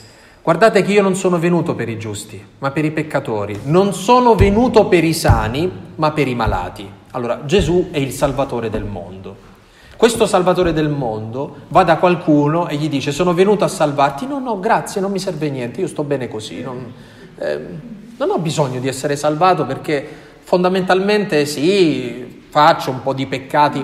[0.45, 4.35] guardate che io non sono venuto per i giusti, ma per i peccatori, non sono
[4.35, 6.87] venuto per i sani, ma per i malati.
[7.13, 9.53] Allora, Gesù è il Salvatore del mondo.
[9.97, 14.39] Questo Salvatore del mondo va da qualcuno e gli dice sono venuto a salvarti, no,
[14.39, 16.93] no, grazie, non mi serve niente, io sto bene così, non,
[17.39, 17.61] eh,
[18.19, 20.07] non ho bisogno di essere salvato perché
[20.41, 23.83] fondamentalmente sì, faccio un po' di peccati,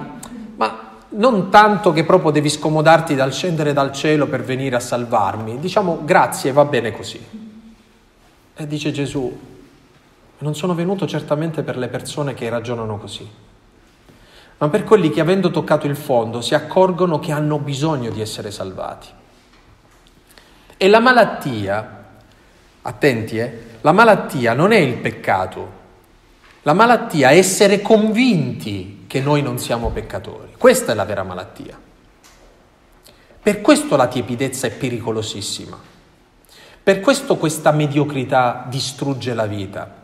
[1.11, 6.03] non tanto che proprio devi scomodarti dal scendere dal cielo per venire a salvarmi, diciamo
[6.05, 7.20] grazie, va bene così.
[8.55, 9.38] E dice Gesù,
[10.38, 13.29] non sono venuto certamente per le persone che ragionano così,
[14.59, 18.51] ma per quelli che avendo toccato il fondo si accorgono che hanno bisogno di essere
[18.51, 19.09] salvati.
[20.77, 22.05] E la malattia,
[22.83, 25.79] attenti, eh, la malattia non è il peccato,
[26.62, 30.55] la malattia è essere convinti che noi non siamo peccatori.
[30.57, 31.77] Questa è la vera malattia.
[33.42, 35.77] Per questo la tiepidezza è pericolosissima.
[36.81, 39.96] Per questo questa mediocrità distrugge la vita.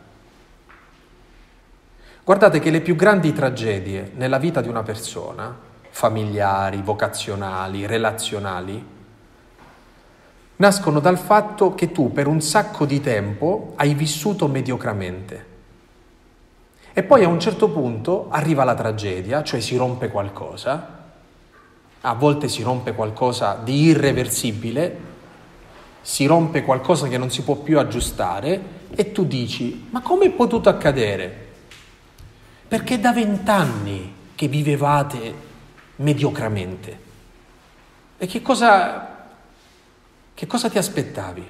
[2.21, 5.57] Guardate che le più grandi tragedie nella vita di una persona,
[5.89, 8.85] familiari, vocazionali, relazionali,
[10.57, 15.55] nascono dal fatto che tu per un sacco di tempo hai vissuto mediocramente.
[16.97, 21.03] E poi a un certo punto arriva la tragedia, cioè si rompe qualcosa,
[22.01, 24.99] a volte si rompe qualcosa di irreversibile,
[26.01, 30.31] si rompe qualcosa che non si può più aggiustare e tu dici, ma come è
[30.31, 31.49] potuto accadere?
[32.67, 35.35] Perché da vent'anni che vivevate
[35.97, 36.99] mediocramente.
[38.17, 39.27] E che cosa,
[40.33, 41.41] che cosa ti aspettavi?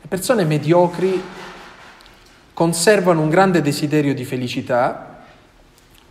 [0.00, 1.22] Le persone mediocri
[2.54, 5.24] conservano un grande desiderio di felicità,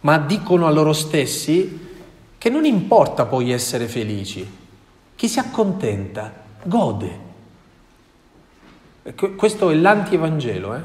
[0.01, 1.89] ma dicono a loro stessi
[2.37, 4.59] che non importa poi essere felici,
[5.15, 7.29] chi si accontenta gode.
[9.35, 10.75] Questo è l'anti-evangelo.
[10.75, 10.81] Eh?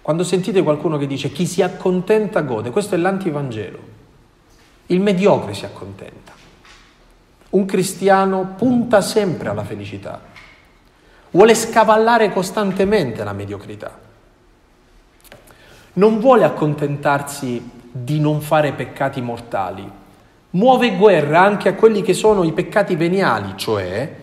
[0.00, 3.90] Quando sentite qualcuno che dice chi si accontenta gode, questo è l'anti-evangelo.
[4.86, 6.32] Il mediocre si accontenta.
[7.50, 10.20] Un cristiano punta sempre alla felicità,
[11.30, 14.10] vuole scavallare costantemente la mediocrità
[15.94, 19.90] non vuole accontentarsi di non fare peccati mortali,
[20.50, 24.20] muove guerra anche a quelli che sono i peccati veniali, cioè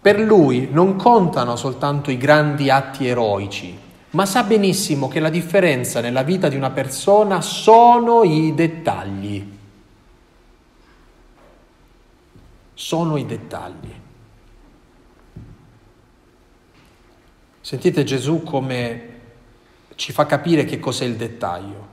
[0.00, 3.78] per lui non contano soltanto i grandi atti eroici,
[4.10, 9.56] ma sa benissimo che la differenza nella vita di una persona sono i dettagli.
[12.72, 13.92] Sono i dettagli.
[17.60, 19.17] Sentite Gesù come
[19.98, 21.86] ci fa capire che cos'è il dettaglio.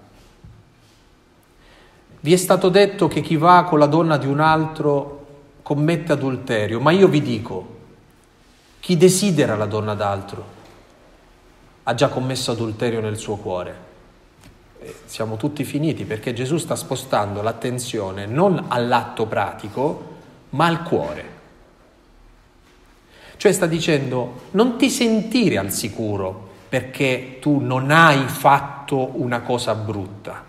[2.19, 5.25] Vi è stato detto che chi va con la donna di un altro
[5.63, 7.77] commette adulterio, ma io vi dico,
[8.79, 10.45] chi desidera la donna d'altro
[11.81, 13.75] ha già commesso adulterio nel suo cuore.
[14.81, 20.13] E siamo tutti finiti perché Gesù sta spostando l'attenzione non all'atto pratico,
[20.51, 21.29] ma al cuore.
[23.37, 29.75] Cioè sta dicendo non ti sentire al sicuro perché tu non hai fatto una cosa
[29.75, 30.43] brutta,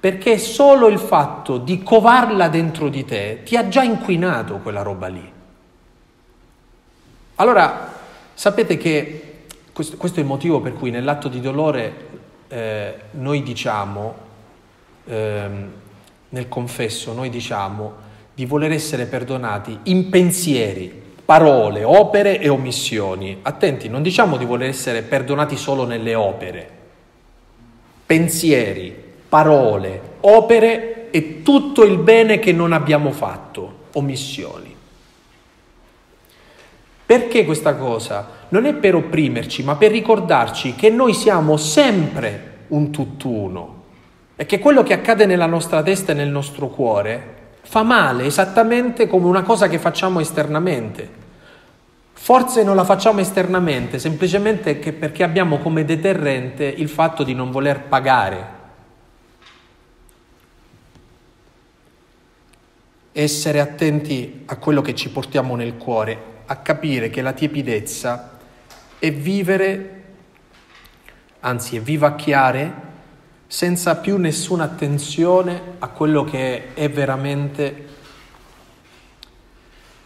[0.00, 5.06] perché solo il fatto di covarla dentro di te ti ha già inquinato quella roba
[5.06, 5.32] lì.
[7.36, 7.92] Allora,
[8.34, 12.08] sapete che questo, questo è il motivo per cui nell'atto di dolore
[12.48, 14.14] eh, noi diciamo,
[15.04, 15.48] eh,
[16.30, 17.92] nel confesso, noi diciamo
[18.34, 23.40] di voler essere perdonati in pensieri, parole, opere e omissioni.
[23.42, 26.70] Attenti, non diciamo di voler essere perdonati solo nelle opere.
[28.06, 28.96] Pensieri,
[29.28, 34.74] parole, opere e tutto il bene che non abbiamo fatto, omissioni.
[37.04, 38.46] Perché questa cosa?
[38.48, 43.82] Non è per opprimerci, ma per ricordarci che noi siamo sempre un tutt'uno
[44.34, 47.37] e che quello che accade nella nostra testa e nel nostro cuore
[47.68, 51.26] fa male esattamente come una cosa che facciamo esternamente.
[52.14, 57.82] Forse non la facciamo esternamente, semplicemente perché abbiamo come deterrente il fatto di non voler
[57.82, 58.56] pagare.
[63.12, 68.38] Essere attenti a quello che ci portiamo nel cuore, a capire che la tiepidezza
[68.98, 70.04] è vivere,
[71.40, 72.87] anzi è vivacchiare
[73.50, 77.86] senza più nessuna attenzione a quello che è veramente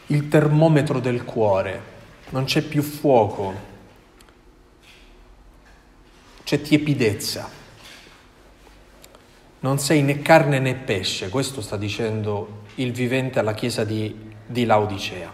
[0.06, 1.90] il termometro del cuore.
[2.30, 3.52] Non c'è più fuoco,
[6.44, 7.60] c'è tiepidezza.
[9.60, 14.14] Non sei né carne né pesce, questo sta dicendo il vivente alla chiesa di,
[14.46, 15.32] di Laodicea.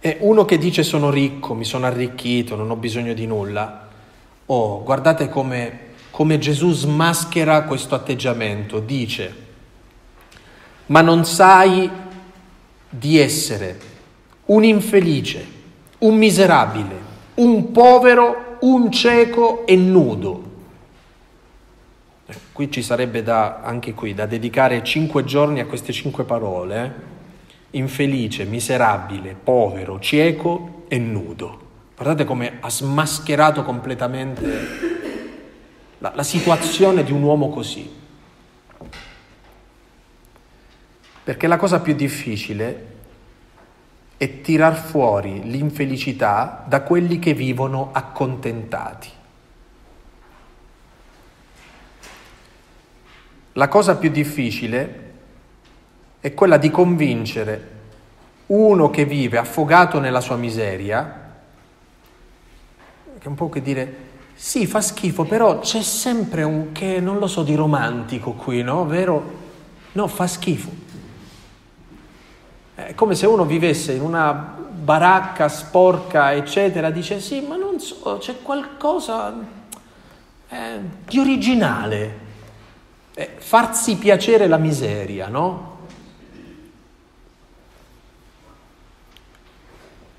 [0.00, 3.88] E uno che dice sono ricco, mi sono arricchito, non ho bisogno di nulla.
[4.46, 8.78] Oh, guardate come, come Gesù smaschera questo atteggiamento.
[8.78, 9.34] Dice,
[10.86, 11.90] ma non sai
[12.88, 13.80] di essere
[14.46, 15.44] un infelice,
[15.98, 16.96] un miserabile,
[17.34, 20.50] un povero, un cieco e nudo.
[22.26, 26.84] Eh, qui ci sarebbe da, anche qui, da dedicare cinque giorni a queste cinque parole.
[26.84, 27.10] Eh?
[27.72, 31.60] infelice, miserabile, povero, cieco e nudo.
[31.96, 34.91] Guardate come ha smascherato completamente
[36.02, 38.00] la, la situazione di un uomo così.
[41.24, 42.90] Perché la cosa più difficile
[44.16, 49.10] è tirar fuori l'infelicità da quelli che vivono accontentati.
[53.52, 55.10] La cosa più difficile
[56.18, 57.70] è quella di convincere
[58.46, 61.34] uno che vive affogato nella sua miseria,
[63.18, 64.01] che è un po' che dire,
[64.44, 68.84] sì, fa schifo, però c'è sempre un che, non lo so, di romantico qui, no?
[68.86, 69.38] Vero?
[69.92, 70.68] No, fa schifo.
[72.74, 78.18] È come se uno vivesse in una baracca sporca, eccetera, dice sì, ma non so,
[78.18, 79.32] c'è qualcosa
[80.48, 82.18] eh, di originale.
[83.14, 85.70] Eh, farsi piacere la miseria, no?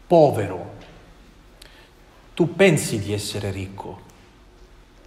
[0.08, 0.72] povero.
[2.36, 4.03] Tu pensi di essere ricco.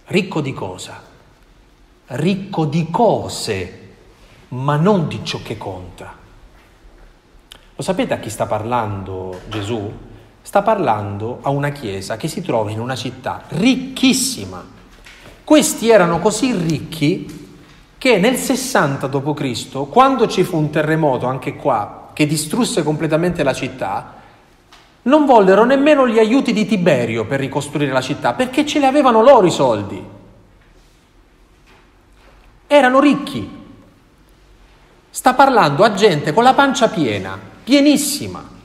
[0.09, 1.01] Ricco di cosa?
[2.05, 3.89] Ricco di cose,
[4.49, 6.15] ma non di ciò che conta.
[7.75, 9.91] Lo sapete a chi sta parlando Gesù?
[10.41, 14.65] Sta parlando a una chiesa che si trova in una città ricchissima.
[15.43, 17.57] Questi erano così ricchi
[17.97, 23.53] che nel 60 d.C., quando ci fu un terremoto anche qua, che distrusse completamente la
[23.53, 24.16] città,
[25.07, 29.21] non vollero nemmeno gli aiuti di Tiberio per ricostruire la città, perché ce li avevano
[29.21, 30.03] loro i soldi.
[32.67, 33.55] Erano ricchi.
[35.09, 38.55] Sta parlando a gente con la pancia piena, pienissima.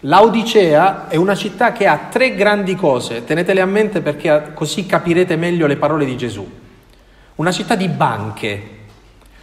[0.00, 5.36] Laodicea è una città che ha tre grandi cose, tenetele a mente perché così capirete
[5.36, 6.46] meglio le parole di Gesù.
[7.36, 8.70] Una città di banche,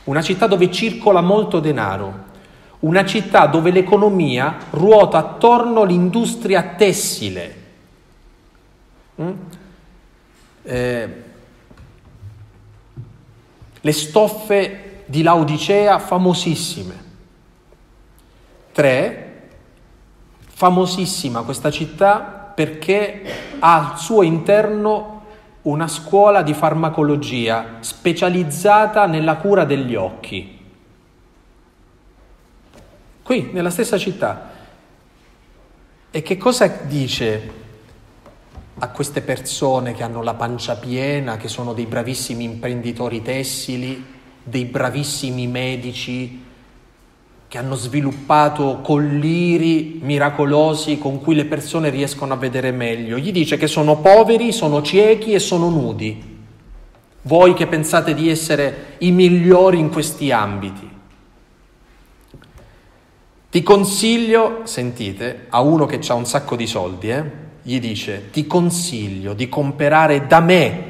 [0.04, 2.30] una città dove circola molto denaro,
[2.82, 7.56] una città dove l'economia ruota attorno all'industria tessile.
[9.22, 9.32] Mm?
[10.63, 11.24] Eh,
[13.82, 17.10] le stoffe di Laodicea famosissime.
[18.72, 19.50] Tre,
[20.39, 23.24] famosissima questa città perché
[23.60, 25.20] ha al suo interno
[25.63, 30.61] una scuola di farmacologia specializzata nella cura degli occhi
[33.24, 34.52] qui nella stessa città.
[36.12, 37.60] E che cosa dice
[38.80, 44.04] a queste persone che hanno la pancia piena, che sono dei bravissimi imprenditori tessili,
[44.44, 46.44] dei bravissimi medici,
[47.48, 53.18] che hanno sviluppato colliri miracolosi con cui le persone riescono a vedere meglio.
[53.18, 56.40] Gli dice che sono poveri, sono ciechi e sono nudi.
[57.24, 60.89] Voi che pensate di essere i migliori in questi ambiti.
[63.52, 67.24] Ti consiglio, sentite, a uno che ha un sacco di soldi, eh,
[67.62, 70.84] gli dice, ti consiglio di comprare da me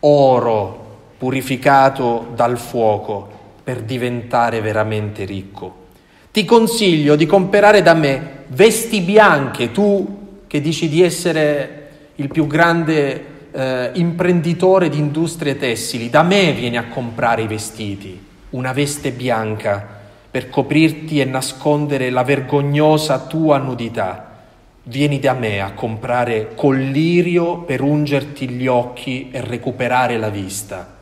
[0.00, 3.30] oro purificato dal fuoco
[3.62, 5.84] per diventare veramente ricco.
[6.32, 12.48] Ti consiglio di comprare da me vesti bianche, tu che dici di essere il più
[12.48, 18.20] grande eh, imprenditore di industrie tessili, da me vieni a comprare i vestiti,
[18.50, 19.95] una veste bianca
[20.36, 24.42] per coprirti e nascondere la vergognosa tua nudità.
[24.82, 30.94] vieni da me a comprare collirio per ungerti gli occhi e recuperare la vista.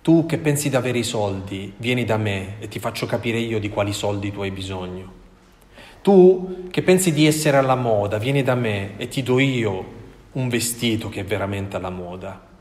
[0.00, 3.60] Tu che pensi di avere i soldi, vieni da me e ti faccio capire io
[3.60, 5.12] di quali soldi tu hai bisogno.
[6.00, 9.84] Tu che pensi di essere alla moda, vieni da me e ti do io
[10.32, 12.51] un vestito che è veramente alla moda.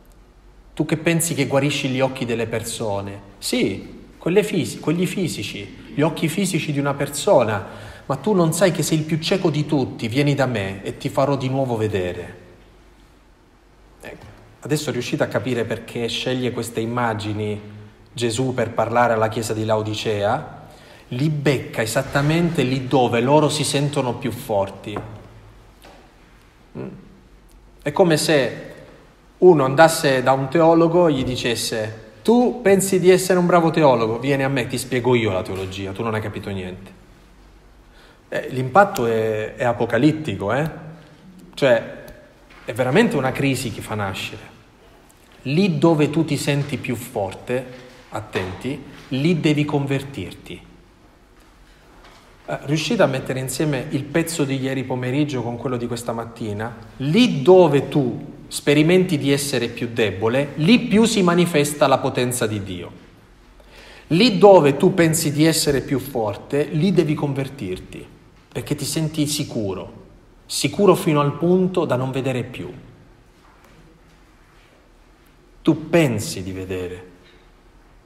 [0.74, 4.00] Tu che pensi che guarisci gli occhi delle persone, sì,
[4.44, 7.66] fisi- quelli fisici, gli occhi fisici di una persona,
[8.06, 10.98] ma tu non sai che sei il più cieco di tutti, vieni da me e
[10.98, 12.40] ti farò di nuovo vedere.
[14.02, 14.26] Ecco,
[14.62, 17.60] adesso riuscite a capire perché sceglie queste immagini
[18.14, 20.60] Gesù per parlare alla chiesa di Laodicea?
[21.10, 24.98] Li becca esattamente lì dove loro si sentono più forti.
[26.78, 26.88] Mm.
[27.82, 28.71] È come se
[29.42, 34.20] uno andasse da un teologo e gli dicesse tu pensi di essere un bravo teologo,
[34.20, 37.00] vieni a me, ti spiego io la teologia, tu non hai capito niente.
[38.30, 40.70] Eh, l'impatto è, è apocalittico, eh?
[41.56, 42.04] Cioè,
[42.64, 44.50] è veramente una crisi che fa nascere.
[45.44, 47.66] Lì dove tu ti senti più forte,
[48.10, 50.62] attenti, lì devi convertirti.
[52.46, 56.76] Eh, riuscite a mettere insieme il pezzo di ieri pomeriggio con quello di questa mattina?
[56.98, 62.62] Lì dove tu sperimenti di essere più debole, lì più si manifesta la potenza di
[62.62, 62.92] Dio.
[64.08, 68.06] Lì dove tu pensi di essere più forte, lì devi convertirti,
[68.52, 69.94] perché ti senti sicuro,
[70.46, 72.70] sicuro fino al punto da non vedere più.
[75.62, 77.06] Tu pensi di vedere,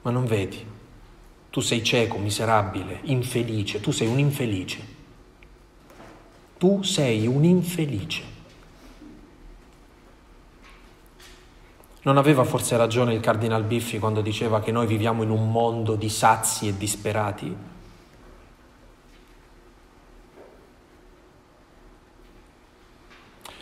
[0.02, 0.64] ma non vedi.
[1.50, 4.78] Tu sei cieco, miserabile, infelice, tu sei un infelice.
[6.56, 8.35] Tu sei un infelice.
[12.06, 15.96] Non aveva forse ragione il Cardinal Biffi quando diceva che noi viviamo in un mondo
[15.96, 17.56] di sazi e disperati?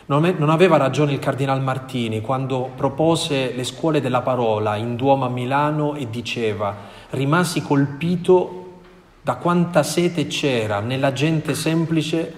[0.05, 5.29] Non aveva ragione il Cardinal Martini quando propose le scuole della parola in Duomo a
[5.29, 6.75] Milano e diceva
[7.09, 8.81] rimasi colpito
[9.23, 12.31] da quanta sete c'era nella gente semplice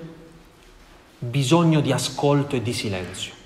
[1.20, 3.37] bisogno di ascolto e di silenzio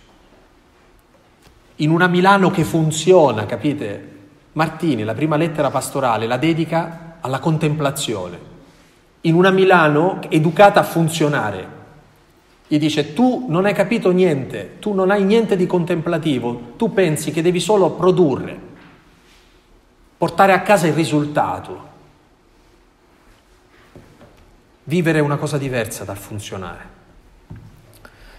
[1.81, 4.09] in una Milano che funziona, capite?
[4.53, 8.49] Martini, la prima lettera pastorale, la dedica alla contemplazione.
[9.21, 11.79] In una Milano educata a funzionare.
[12.67, 17.31] Gli dice, tu non hai capito niente, tu non hai niente di contemplativo, tu pensi
[17.31, 18.59] che devi solo produrre,
[20.17, 21.89] portare a casa il risultato.
[24.83, 27.00] Vivere è una cosa diversa dal funzionare.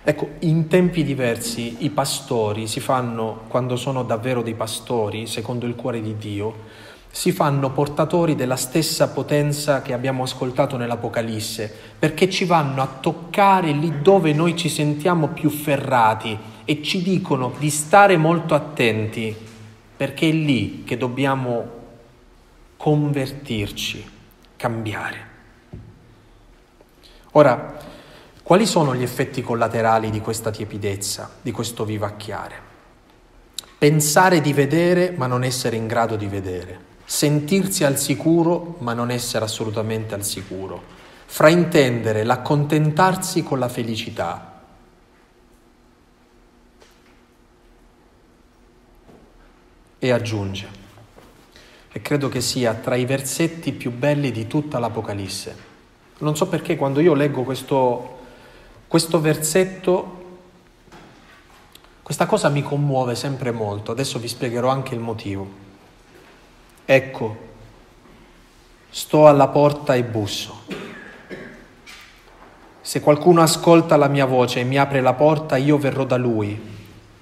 [0.04, 5.76] Ecco, in tempi diversi i pastori si fanno, quando sono davvero dei pastori, secondo il
[5.76, 6.70] cuore di Dio,
[7.08, 13.70] si fanno portatori della stessa potenza che abbiamo ascoltato nell'Apocalisse, perché ci vanno a toccare
[13.70, 19.36] lì dove noi ci sentiamo più ferrati e ci dicono di stare molto attenti,
[19.96, 21.64] perché è lì che dobbiamo
[22.76, 24.04] convertirci,
[24.56, 25.30] cambiare.
[27.32, 27.91] Ora,
[28.52, 32.54] quali sono gli effetti collaterali di questa tiepidezza, di questo vivacchiare?
[33.78, 39.10] Pensare di vedere ma non essere in grado di vedere, sentirsi al sicuro ma non
[39.10, 40.82] essere assolutamente al sicuro,
[41.24, 44.60] fraintendere l'accontentarsi con la felicità.
[49.98, 50.68] E aggiunge,
[51.90, 55.56] e credo che sia tra i versetti più belli di tutta l'Apocalisse.
[56.18, 58.20] Non so perché quando io leggo questo
[58.92, 60.24] questo versetto,
[62.02, 65.48] questa cosa mi commuove sempre molto, adesso vi spiegherò anche il motivo.
[66.84, 67.36] Ecco,
[68.90, 70.64] sto alla porta e busso.
[72.82, 76.60] Se qualcuno ascolta la mia voce e mi apre la porta, io verrò da lui,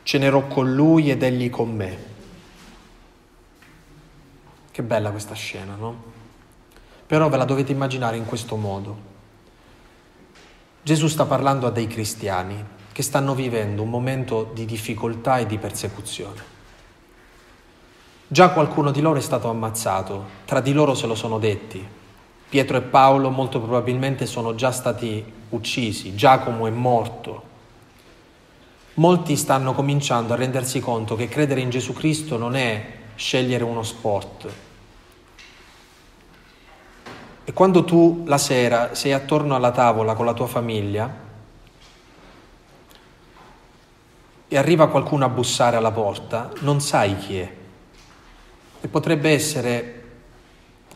[0.02, 1.98] cenerò con lui ed egli con me.
[4.72, 6.02] Che bella questa scena, no?
[7.06, 9.09] Però ve la dovete immaginare in questo modo.
[10.82, 15.58] Gesù sta parlando a dei cristiani che stanno vivendo un momento di difficoltà e di
[15.58, 16.58] persecuzione.
[18.26, 21.86] Già qualcuno di loro è stato ammazzato, tra di loro se lo sono detti.
[22.48, 27.42] Pietro e Paolo molto probabilmente sono già stati uccisi, Giacomo è morto.
[28.94, 33.82] Molti stanno cominciando a rendersi conto che credere in Gesù Cristo non è scegliere uno
[33.82, 34.48] sport,
[37.50, 41.12] e quando tu la sera sei attorno alla tavola con la tua famiglia
[44.46, 47.52] e arriva qualcuno a bussare alla porta, non sai chi è.
[48.80, 50.04] E potrebbe essere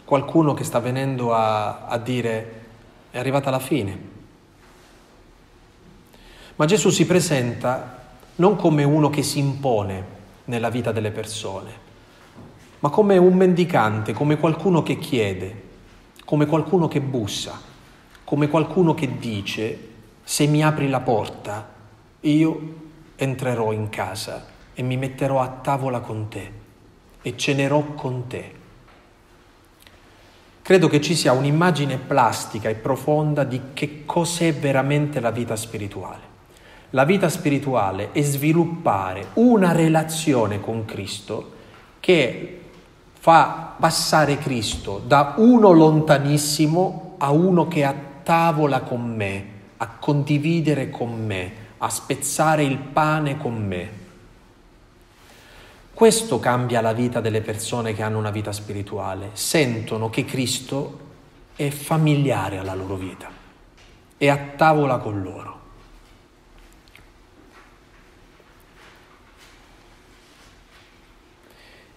[0.05, 2.63] qualcuno che sta venendo a, a dire
[3.11, 3.99] è arrivata la fine.
[6.55, 8.03] Ma Gesù si presenta
[8.37, 10.05] non come uno che si impone
[10.45, 11.73] nella vita delle persone,
[12.79, 15.63] ma come un mendicante, come qualcuno che chiede,
[16.25, 17.61] come qualcuno che bussa,
[18.25, 19.89] come qualcuno che dice,
[20.22, 21.72] se mi apri la porta,
[22.20, 22.75] io
[23.16, 26.51] entrerò in casa e mi metterò a tavola con te
[27.22, 28.62] e cenerò con te
[30.64, 36.33] credo che ci sia un'immagine plastica e profonda di che cos'è veramente la vita spirituale.
[36.91, 41.53] La vita spirituale è sviluppare una relazione con Cristo
[42.01, 42.61] che
[43.25, 49.47] fa passare Cristo da uno lontanissimo a uno che è a tavola con me,
[49.79, 53.89] a condividere con me, a spezzare il pane con me.
[55.95, 60.99] Questo cambia la vita delle persone che hanno una vita spirituale, sentono che Cristo
[61.57, 63.31] è familiare alla loro vita,
[64.18, 65.54] è a tavola con loro.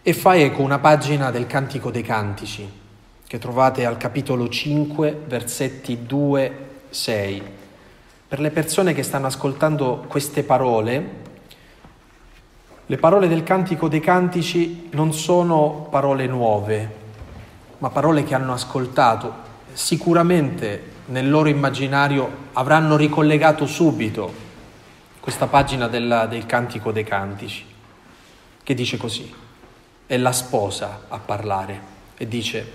[0.07, 2.65] E fa eco una pagina del Cantico dei Cantici,
[3.27, 7.41] che trovate al capitolo 5, versetti 2-6.
[8.29, 11.09] Per le persone che stanno ascoltando queste parole,
[12.85, 16.95] le parole del Cantico dei Cantici non sono parole nuove,
[17.79, 19.33] ma parole che hanno ascoltato.
[19.73, 24.31] Sicuramente nel loro immaginario avranno ricollegato subito
[25.19, 27.65] questa pagina della, del Cantico dei Cantici,
[28.63, 29.45] che dice così,
[30.07, 31.81] è la sposa a parlare
[32.17, 32.71] e dice,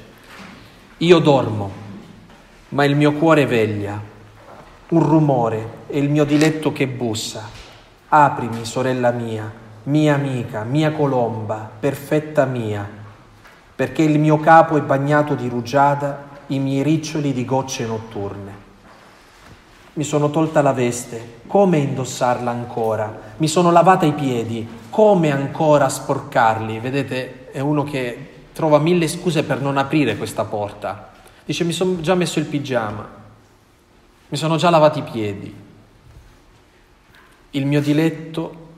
[0.98, 1.70] io dormo,
[2.68, 4.00] ma il mio cuore veglia,
[4.90, 7.48] un rumore è il mio diletto che bussa,
[8.08, 12.88] aprimi, sorella mia mia amica, mia colomba, perfetta mia,
[13.74, 18.61] perché il mio capo è bagnato di rugiada, i miei riccioli di gocce notturne.
[19.94, 23.34] Mi sono tolta la veste, come indossarla ancora?
[23.36, 26.78] Mi sono lavata i piedi, come ancora sporcarli?
[26.78, 31.10] Vedete, è uno che trova mille scuse per non aprire questa porta.
[31.44, 33.06] Dice, mi sono già messo il pigiama,
[34.28, 35.54] mi sono già lavati i piedi.
[37.50, 38.68] Il mio diletto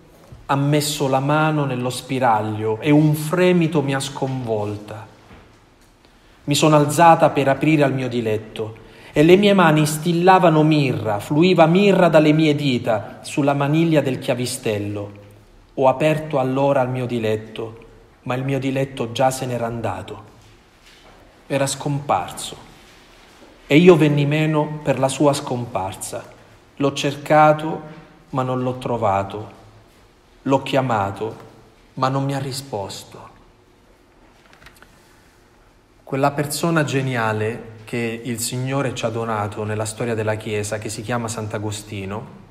[0.46, 5.06] ha messo la mano nello spiraglio e un fremito mi ha sconvolta.
[6.42, 8.82] Mi sono alzata per aprire al mio diletto
[9.14, 15.22] e le mie mani stillavano mirra, fluiva mirra dalle mie dita sulla maniglia del chiavistello.
[15.74, 17.84] Ho aperto allora il mio diletto,
[18.24, 20.32] ma il mio diletto già se n'era andato.
[21.46, 22.56] Era scomparso
[23.66, 26.32] e io venni meno per la sua scomparsa.
[26.76, 27.80] L'ho cercato,
[28.30, 29.62] ma non l'ho trovato
[30.46, 31.36] l'ho chiamato,
[31.94, 33.32] ma non mi ha risposto.
[36.02, 41.02] Quella persona geniale che il Signore ci ha donato nella storia della Chiesa, che si
[41.02, 42.42] chiama Sant'Agostino,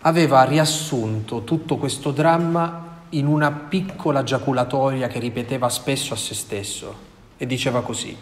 [0.00, 7.10] aveva riassunto tutto questo dramma in una piccola giaculatoria che ripeteva spesso a se stesso
[7.36, 8.16] e diceva così,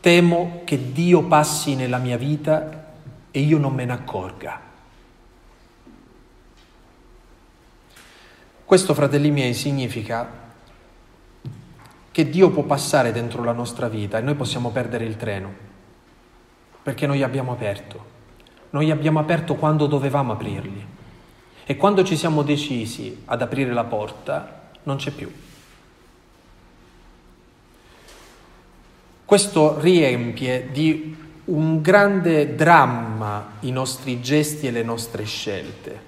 [0.00, 2.94] temo che Dio passi nella mia vita
[3.30, 4.60] e io non me ne accorga.
[8.64, 10.47] Questo, fratelli miei, significa
[12.10, 15.52] che Dio può passare dentro la nostra vita e noi possiamo perdere il treno,
[16.82, 18.16] perché noi abbiamo aperto.
[18.70, 20.86] Noi abbiamo aperto quando dovevamo aprirli
[21.64, 25.30] e quando ci siamo decisi ad aprire la porta non c'è più.
[29.24, 36.06] Questo riempie di un grande dramma i nostri gesti e le nostre scelte.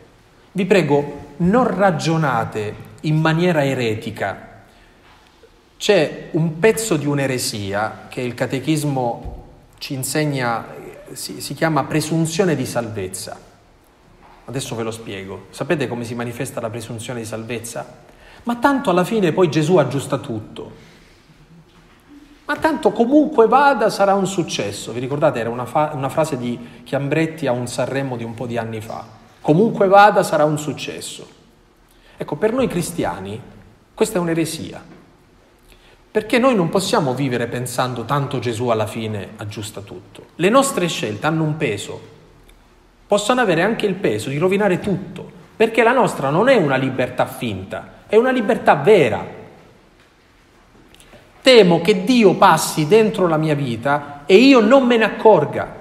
[0.53, 4.50] Vi prego, non ragionate in maniera eretica.
[5.81, 9.45] C'è un pezzo di un'eresia che il catechismo
[9.79, 10.67] ci insegna,
[11.13, 13.35] si, si chiama presunzione di salvezza.
[14.45, 15.47] Adesso ve lo spiego.
[15.49, 17.87] Sapete come si manifesta la presunzione di salvezza?
[18.43, 20.71] Ma tanto alla fine poi Gesù aggiusta tutto.
[22.45, 24.93] Ma tanto comunque vada sarà un successo.
[24.93, 25.41] Vi ricordate?
[25.41, 28.83] Era una, fa- una frase di Chiambretti a un Sanremo di un po' di anni
[28.83, 29.03] fa.
[29.41, 31.27] Comunque vada sarà un successo.
[32.19, 33.41] Ecco, per noi cristiani
[33.95, 34.99] questa è un'eresia,
[36.11, 40.27] perché noi non possiamo vivere pensando tanto Gesù alla fine aggiusta tutto.
[40.37, 42.01] Le nostre scelte hanno un peso,
[43.07, 47.27] possono avere anche il peso di rovinare tutto, perché la nostra non è una libertà
[47.27, 49.25] finta, è una libertà vera.
[51.43, 55.77] Temo che Dio passi dentro la mia vita e io non me ne accorga.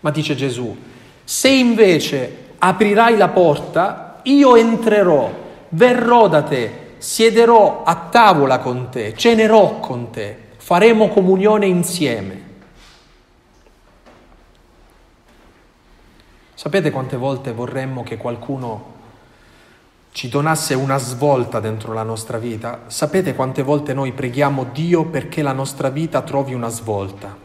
[0.00, 0.76] Ma dice Gesù,
[1.24, 5.32] se invece aprirai la porta, io entrerò,
[5.70, 12.46] verrò da te, siederò a tavola con te, cenerò con te, faremo comunione insieme.
[16.54, 18.96] Sapete quante volte vorremmo che qualcuno
[20.10, 22.80] ci donasse una svolta dentro la nostra vita?
[22.88, 27.36] Sapete quante volte noi preghiamo Dio perché la nostra vita trovi una svolta?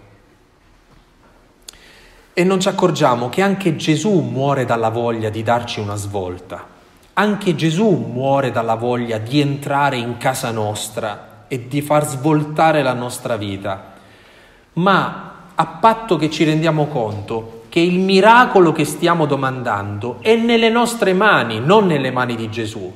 [2.33, 6.72] E non ci accorgiamo che anche Gesù muore dalla voglia di darci una svolta.
[7.15, 12.93] Anche Gesù muore dalla voglia di entrare in casa nostra e di far svoltare la
[12.93, 13.93] nostra vita.
[14.73, 20.69] Ma a patto che ci rendiamo conto che il miracolo che stiamo domandando è nelle
[20.69, 22.91] nostre mani, non nelle mani di Gesù.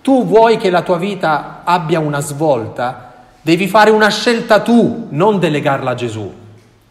[0.00, 3.12] Tu vuoi che la tua vita abbia una svolta?
[3.42, 6.32] Devi fare una scelta tu, non delegarla a Gesù.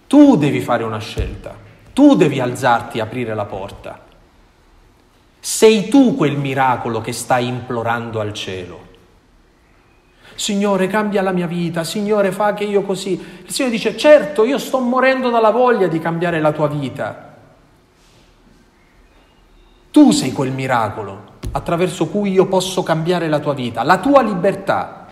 [0.06, 1.56] Tu devi fare una scelta.
[1.92, 4.05] Tu devi alzarti e aprire la porta.
[5.46, 8.80] Sei tu quel miracolo che stai implorando al cielo.
[10.34, 13.12] Signore, cambia la mia vita, Signore, fa che io così.
[13.12, 17.38] Il Signore dice, certo, io sto morendo dalla voglia di cambiare la tua vita.
[19.92, 25.10] Tu sei quel miracolo attraverso cui io posso cambiare la tua vita, la tua libertà.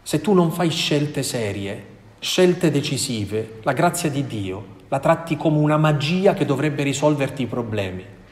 [0.00, 1.86] Se tu non fai scelte serie,
[2.20, 7.46] scelte decisive, la grazia di Dio la tratti come una magia che dovrebbe risolverti i
[7.46, 8.22] problemi.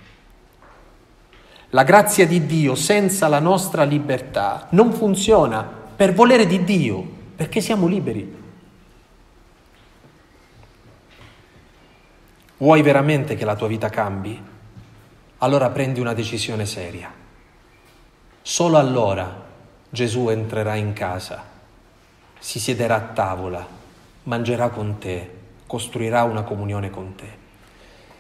[1.74, 7.02] La grazia di Dio senza la nostra libertà non funziona per volere di Dio,
[7.34, 8.40] perché siamo liberi.
[12.58, 14.38] Vuoi veramente che la tua vita cambi?
[15.38, 17.10] Allora prendi una decisione seria.
[18.42, 19.42] Solo allora
[19.88, 21.42] Gesù entrerà in casa,
[22.38, 23.66] si siederà a tavola,
[24.24, 27.41] mangerà con te, costruirà una comunione con te.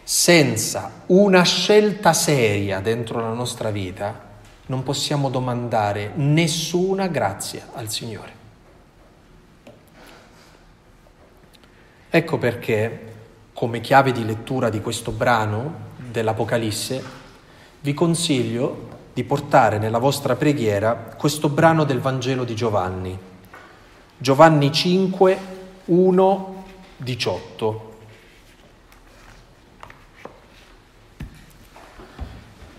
[0.04, 4.30] Senza una scelta seria dentro la nostra vita,
[4.66, 8.40] non possiamo domandare nessuna grazia al Signore.
[12.10, 13.12] Ecco perché,
[13.52, 17.02] come chiave di lettura di questo brano dell'Apocalisse,
[17.80, 23.18] vi consiglio di portare nella vostra preghiera questo brano del Vangelo di Giovanni,
[24.18, 25.38] Giovanni 5,
[25.86, 26.64] 1,
[26.96, 27.91] 18.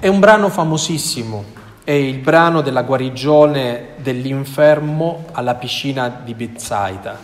[0.04, 1.46] È un brano famosissimo
[1.86, 7.18] è il brano della guarigione dell'infermo alla piscina di Bethsaida.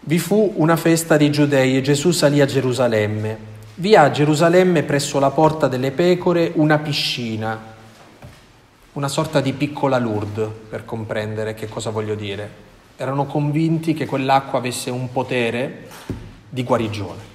[0.00, 3.38] Vi fu una festa dei giudei e Gesù salì a Gerusalemme.
[3.76, 7.56] Vi a Gerusalemme presso la porta delle pecore una piscina,
[8.94, 12.50] una sorta di piccola Lourdes, per comprendere che cosa voglio dire.
[12.96, 15.88] Erano convinti che quell'acqua avesse un potere
[16.48, 17.33] di guarigione.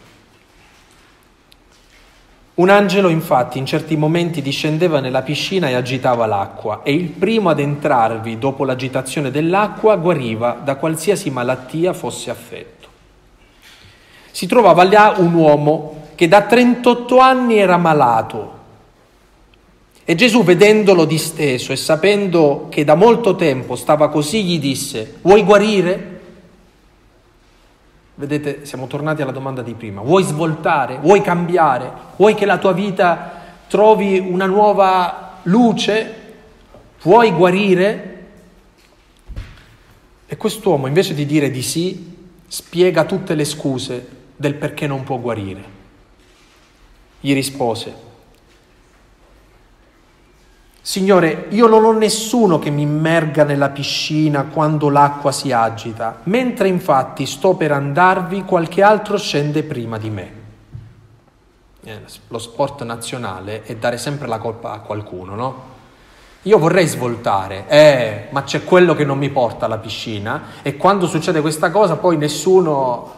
[2.60, 7.49] Un angelo infatti in certi momenti discendeva nella piscina e agitava l'acqua e il primo
[7.49, 12.88] ad entrarvi dopo l'agitazione dell'acqua guariva da qualsiasi malattia fosse affetto.
[14.32, 18.57] Si trovava là un uomo che da 38 anni era malato
[20.03, 25.43] e Gesù vedendolo disteso e sapendo che da molto tempo stava così gli disse, vuoi
[25.43, 26.19] guarire?
[28.20, 30.02] Vedete, siamo tornati alla domanda di prima.
[30.02, 30.98] Vuoi svoltare?
[30.98, 31.90] Vuoi cambiare?
[32.18, 33.32] Vuoi che la tua vita
[33.70, 36.16] trovi una nuova luce?
[37.02, 38.26] Vuoi guarire?
[40.26, 45.18] E quest'uomo, invece di dire di sì, spiega tutte le scuse del perché non può
[45.18, 45.64] guarire.
[47.22, 47.94] Gli rispose,
[50.82, 56.70] Signore, io non ho nessuno che mi immerga nella piscina quando l'acqua si agita, mentre
[56.70, 60.32] infatti sto per andarvi, qualche altro scende prima di me.
[61.84, 65.64] Eh, lo sport nazionale è dare sempre la colpa a qualcuno, no?
[66.44, 71.08] Io vorrei svoltare, eh, ma c'è quello che non mi porta alla piscina e quando
[71.08, 73.18] succede questa cosa poi nessuno...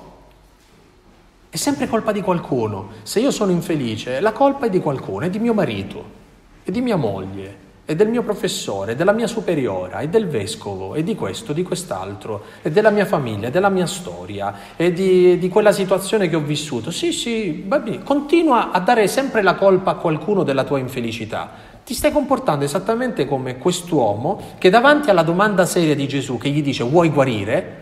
[1.47, 2.91] È sempre colpa di qualcuno.
[3.03, 6.20] Se io sono infelice, la colpa è di qualcuno, è di mio marito
[6.64, 11.03] e di mia moglie, e del mio professore, della mia superiora, e del vescovo, e
[11.03, 15.72] di questo, di quest'altro, e della mia famiglia, della mia storia, e di, di quella
[15.72, 16.89] situazione che ho vissuto.
[16.89, 21.70] Sì, sì, bambini, continua a dare sempre la colpa a qualcuno della tua infelicità.
[21.84, 26.62] Ti stai comportando esattamente come quest'uomo che davanti alla domanda seria di Gesù che gli
[26.62, 27.80] dice vuoi guarire,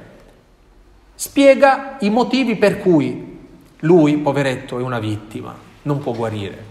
[1.13, 3.37] spiega i motivi per cui
[3.81, 5.53] lui, poveretto, è una vittima,
[5.83, 6.68] non può guarire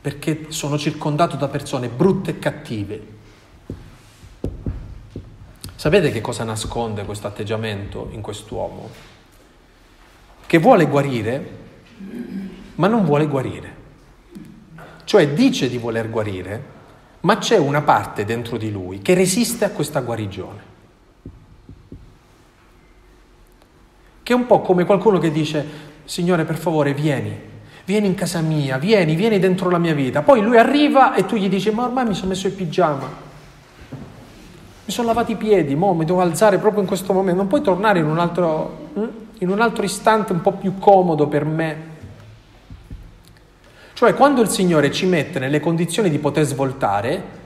[0.00, 3.18] perché sono circondato da persone brutte e cattive.
[5.74, 8.88] Sapete che cosa nasconde questo atteggiamento in quest'uomo?
[10.46, 11.58] Che vuole guarire,
[12.76, 13.78] ma non vuole guarire.
[15.04, 16.78] Cioè dice di voler guarire,
[17.20, 20.68] ma c'è una parte dentro di lui che resiste a questa guarigione.
[24.22, 27.49] Che è un po' come qualcuno che dice, Signore per favore vieni,
[27.90, 30.22] vieni in casa mia, vieni, vieni dentro la mia vita.
[30.22, 33.08] Poi lui arriva e tu gli dici, ma ormai mi sono messo il pigiama,
[34.84, 37.62] mi sono lavato i piedi, mo mi devo alzare proprio in questo momento, non puoi
[37.62, 39.04] tornare in un altro, hm?
[39.38, 41.88] in un altro istante un po' più comodo per me.
[43.92, 47.38] Cioè quando il Signore ci mette nelle condizioni di poter svoltare,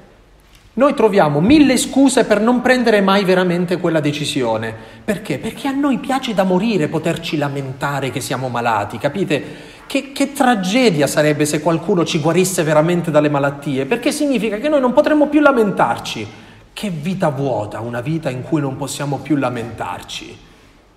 [0.75, 4.75] noi troviamo mille scuse per non prendere mai veramente quella decisione.
[5.05, 5.39] Perché?
[5.39, 9.73] Perché a noi piace da morire poterci lamentare che siamo malati, capite?
[9.87, 14.81] Che, che, tragedia sarebbe se qualcuno ci guarisse veramente dalle malattie, perché significa che noi
[14.81, 16.27] non potremmo più lamentarci.
[16.73, 20.39] Che vita vuota, una vita in cui non possiamo più lamentarci.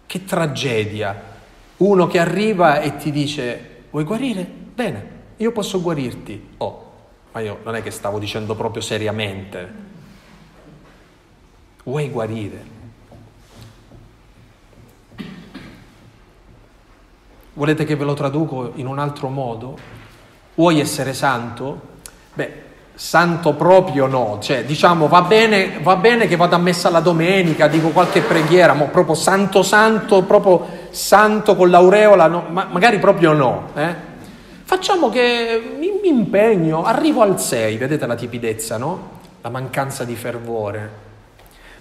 [0.05, 1.35] Che tragedia.
[1.77, 4.43] Uno che arriva e ti dice, vuoi guarire?
[4.43, 6.49] Bene, io posso guarirti.
[6.57, 6.91] Oh,
[7.31, 9.85] ma io non è che stavo dicendo proprio seriamente.
[11.83, 12.76] Vuoi guarire?
[17.57, 19.75] Volete che ve lo traduco in un altro modo?
[20.53, 21.81] Vuoi essere santo?
[22.35, 22.51] Beh,
[22.93, 27.67] santo proprio no, cioè diciamo va bene, va bene che vado a messa la domenica,
[27.67, 33.33] dico qualche preghiera, ma proprio santo santo, proprio santo con l'aureola, no, ma magari proprio
[33.33, 33.69] no.
[33.73, 33.95] Eh?
[34.63, 39.15] Facciamo che mi, mi impegno, arrivo al 6, vedete la tipidezza, no?
[39.41, 40.91] La mancanza di fervore.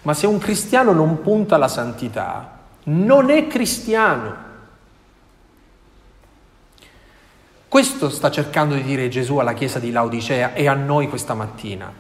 [0.01, 4.45] Ma se un cristiano non punta alla santità, non è cristiano.
[7.69, 11.93] Questo sta cercando di dire Gesù alla Chiesa di Laodicea e a noi questa mattina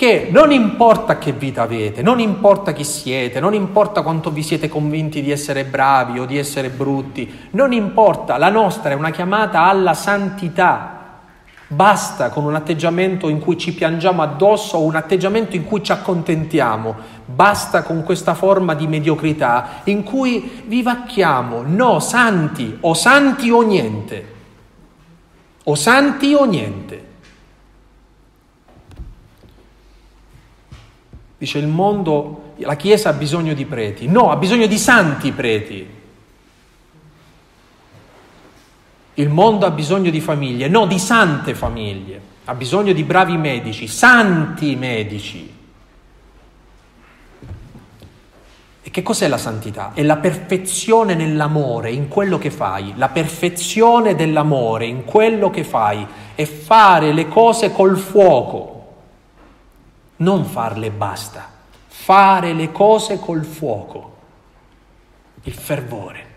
[0.00, 4.66] che non importa che vita avete, non importa chi siete, non importa quanto vi siete
[4.66, 9.64] convinti di essere bravi o di essere brutti, non importa, la nostra è una chiamata
[9.64, 11.18] alla santità.
[11.66, 15.92] Basta con un atteggiamento in cui ci piangiamo addosso o un atteggiamento in cui ci
[15.92, 16.96] accontentiamo.
[17.26, 21.62] Basta con questa forma di mediocrità in cui vivacchiamo.
[21.66, 24.38] No, santi, o santi o niente.
[25.70, 27.04] O santi o niente.
[31.38, 34.08] Dice il mondo, la Chiesa ha bisogno di preti.
[34.08, 35.88] No, ha bisogno di santi preti.
[39.14, 42.20] Il mondo ha bisogno di famiglie, no, di sante famiglie.
[42.46, 45.58] Ha bisogno di bravi medici, santi medici.
[48.82, 49.92] E che cos'è la santità?
[49.94, 52.94] È la perfezione nell'amore, in quello che fai.
[52.96, 56.06] La perfezione dell'amore in quello che fai.
[56.34, 58.78] È fare le cose col fuoco
[60.20, 61.48] non farle e basta,
[61.86, 64.16] fare le cose col fuoco,
[65.42, 66.28] il fervore.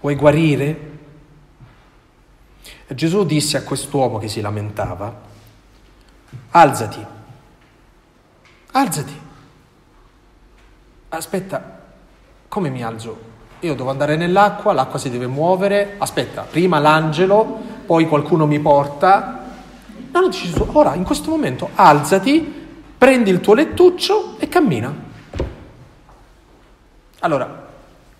[0.00, 0.92] Vuoi guarire?
[2.88, 5.20] Gesù disse a quest'uomo che si lamentava,
[6.50, 7.04] alzati,
[8.76, 9.20] alzati.
[11.10, 11.80] Aspetta,
[12.48, 13.32] come mi alzo?
[13.60, 19.44] Io devo andare nell'acqua, l'acqua si deve muovere, aspetta, prima l'angelo poi qualcuno mi porta.
[20.10, 22.62] No, no, dici, ora, in questo momento, alzati,
[22.96, 24.92] prendi il tuo lettuccio e cammina.
[27.20, 27.62] Allora,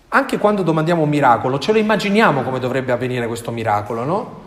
[0.07, 4.43] anche quando domandiamo un miracolo, ce lo immaginiamo come dovrebbe avvenire questo miracolo, no?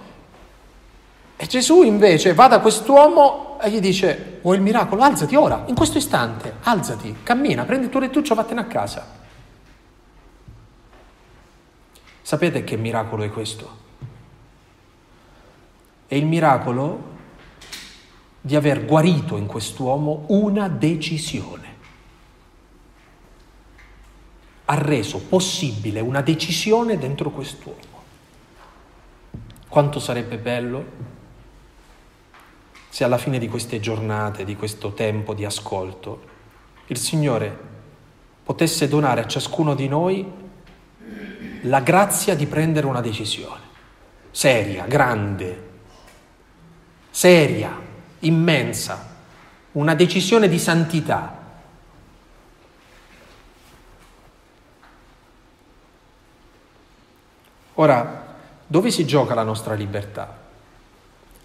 [1.40, 5.02] E Gesù invece va da quest'uomo e gli dice, vuoi il miracolo?
[5.02, 9.06] Alzati ora, in questo istante, alzati, cammina, prendi il tuo lettuccio, vattene a casa.
[12.22, 13.76] Sapete che miracolo è questo?
[16.08, 17.16] È il miracolo
[18.40, 21.76] di aver guarito in quest'uomo una decisione.
[24.64, 27.96] Ha reso possibile una decisione dentro quest'uomo.
[29.68, 31.17] Quanto sarebbe bello
[32.88, 36.36] se alla fine di queste giornate, di questo tempo di ascolto,
[36.86, 37.66] il Signore
[38.42, 40.26] potesse donare a ciascuno di noi
[41.62, 43.66] la grazia di prendere una decisione
[44.30, 45.68] seria, grande,
[47.10, 47.76] seria,
[48.20, 49.16] immensa,
[49.72, 51.36] una decisione di santità.
[57.74, 58.36] Ora,
[58.66, 60.46] dove si gioca la nostra libertà?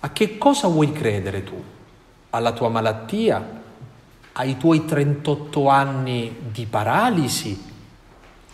[0.05, 1.63] A che cosa vuoi credere tu?
[2.31, 3.61] Alla tua malattia?
[4.33, 7.71] Ai tuoi 38 anni di paralisi?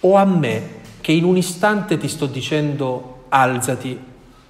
[0.02, 4.00] O a me che in un istante ti sto dicendo alzati,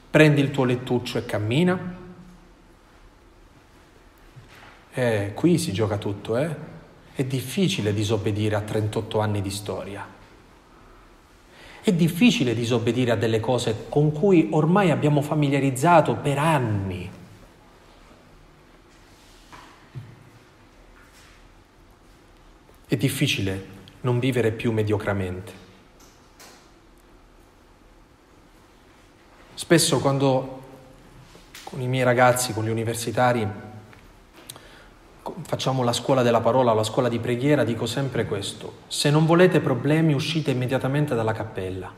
[0.09, 1.95] prendi il tuo lettuccio e cammina?
[4.91, 6.53] Eh, qui si gioca tutto, eh?
[7.13, 10.18] È difficile disobbedire a 38 anni di storia.
[11.89, 17.09] È difficile disobbedire a delle cose con cui ormai abbiamo familiarizzato per anni.
[22.85, 23.65] È difficile
[24.01, 25.51] non vivere più mediocramente.
[29.55, 30.61] Spesso quando
[31.63, 33.47] con i miei ragazzi, con gli universitari,
[35.41, 38.73] facciamo la scuola della parola, la scuola di preghiera, dico sempre questo.
[38.87, 41.91] Se non volete problemi uscite immediatamente dalla cappella.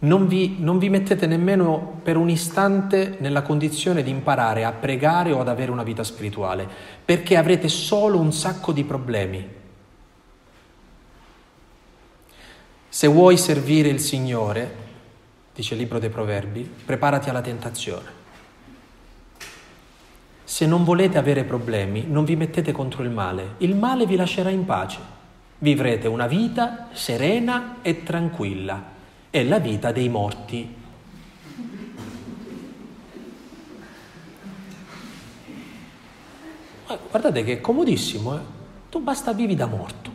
[0.00, 5.32] Non vi, non vi, mettete nemmeno per un istante nella condizione di imparare a pregare
[5.32, 6.68] o ad avere una vita spirituale,
[7.04, 9.48] perché avrete solo un sacco di problemi.
[12.88, 14.76] Se vuoi servire il Signore,
[15.54, 18.21] dice il libro dei Proverbi, preparati alla tentazione.
[20.52, 23.54] Se non volete avere problemi, non vi mettete contro il male.
[23.60, 24.98] Il male vi lascerà in pace.
[25.56, 28.84] Vivrete una vita serena e tranquilla.
[29.30, 30.74] È la vita dei morti.
[37.08, 38.40] Guardate che è comodissimo, eh?
[38.90, 40.10] Tu basta vivi da morto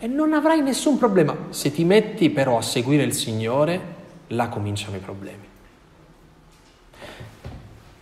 [0.00, 1.36] e non avrai nessun problema.
[1.50, 3.94] Se ti metti però a seguire il Signore,
[4.26, 5.54] là cominciano i problemi.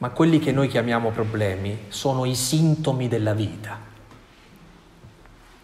[0.05, 3.81] Ma quelli che noi chiamiamo problemi sono i sintomi della vita.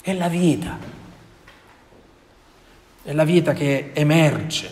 [0.01, 0.78] È la vita.
[3.03, 4.70] È la vita che emerge.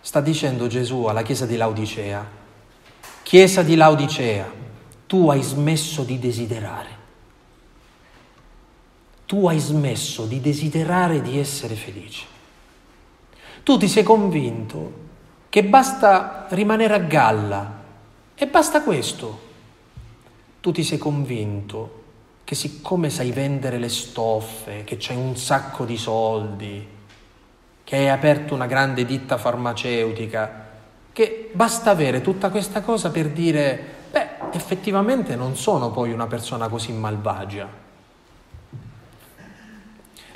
[0.00, 2.26] Sta dicendo Gesù alla chiesa di Laodicea,
[3.22, 4.50] chiesa di Laodicea,
[5.06, 6.96] tu hai smesso di desiderare.
[9.26, 12.31] Tu hai smesso di desiderare di essere felice.
[13.62, 15.00] Tu ti sei convinto
[15.48, 17.80] che basta rimanere a galla
[18.34, 19.50] e basta questo.
[20.60, 22.00] Tu ti sei convinto
[22.44, 26.86] che siccome sai vendere le stoffe, che c'hai un sacco di soldi,
[27.84, 30.68] che hai aperto una grande ditta farmaceutica,
[31.12, 36.68] che basta avere tutta questa cosa per dire, beh, effettivamente non sono poi una persona
[36.68, 37.68] così malvagia.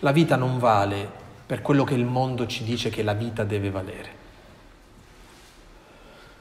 [0.01, 1.16] La vita non vale
[1.47, 4.25] per quello che il mondo ci dice che la vita deve valere.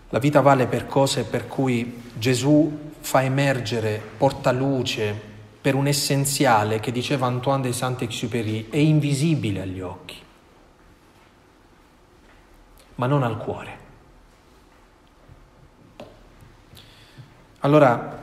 [0.09, 6.79] La vita vale per cose per cui Gesù fa emergere, porta luce per un essenziale
[6.79, 10.15] che diceva Antoine de Saint-Exupéry, è invisibile agli occhi,
[12.95, 13.83] ma non al cuore.
[17.59, 18.21] Allora,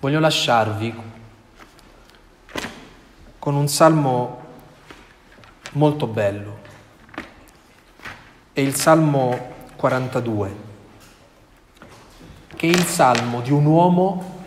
[0.00, 0.94] voglio lasciarvi
[3.38, 4.45] con un salmo
[5.76, 6.58] molto bello.
[8.52, 10.56] È il Salmo 42,
[12.56, 14.44] che è il salmo di un uomo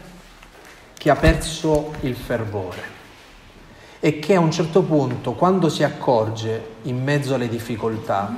[0.95, 2.97] che ha perso il fervore
[3.99, 8.35] e che a un certo punto, quando si accorge in mezzo alle difficoltà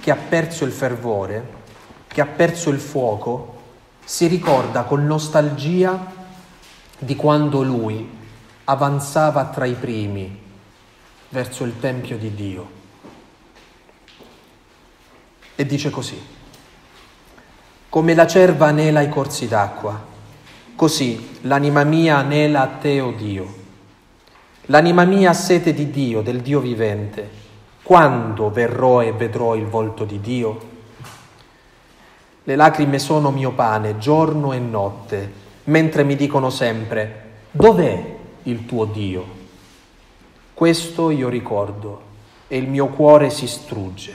[0.00, 1.56] che ha perso il fervore,
[2.08, 3.56] che ha perso il fuoco,
[4.04, 6.04] si ricorda con nostalgia
[6.98, 8.16] di quando lui
[8.64, 10.46] avanzava tra i primi
[11.30, 12.76] verso il Tempio di Dio.
[15.54, 16.20] E dice così,
[17.88, 20.00] come la cerva anela i corsi d'acqua,
[20.76, 23.56] così l'anima mia anela a te, o oh Dio.
[24.66, 27.46] L'anima mia ha sete di Dio, del Dio vivente.
[27.82, 30.76] Quando verrò e vedrò il volto di Dio?
[32.44, 35.32] Le lacrime sono mio pane giorno e notte,
[35.64, 39.37] mentre mi dicono sempre, dov'è il tuo Dio?
[40.58, 42.00] Questo io ricordo
[42.48, 44.12] e il mio cuore si strugge.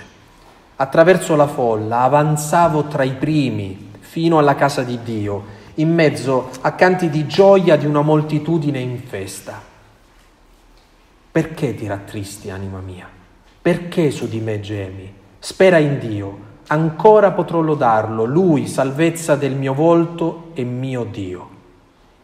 [0.75, 6.73] Attraverso la folla avanzavo tra i primi fino alla casa di Dio, in mezzo a
[6.73, 9.57] canti di gioia di una moltitudine in festa.
[11.31, 13.07] Perché ti rattristi, anima mia?
[13.61, 15.13] Perché su di me gemi?
[15.39, 16.37] Spera in Dio,
[16.67, 21.49] ancora potrò lodarlo, Lui, salvezza del mio volto e mio Dio.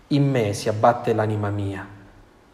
[0.07, 1.98] In me si abbatte l'anima mia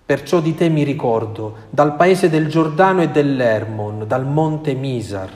[0.05, 5.29] Perciò di te mi ricordo, dal paese del Giordano e dell'Ermon, dal monte Misar,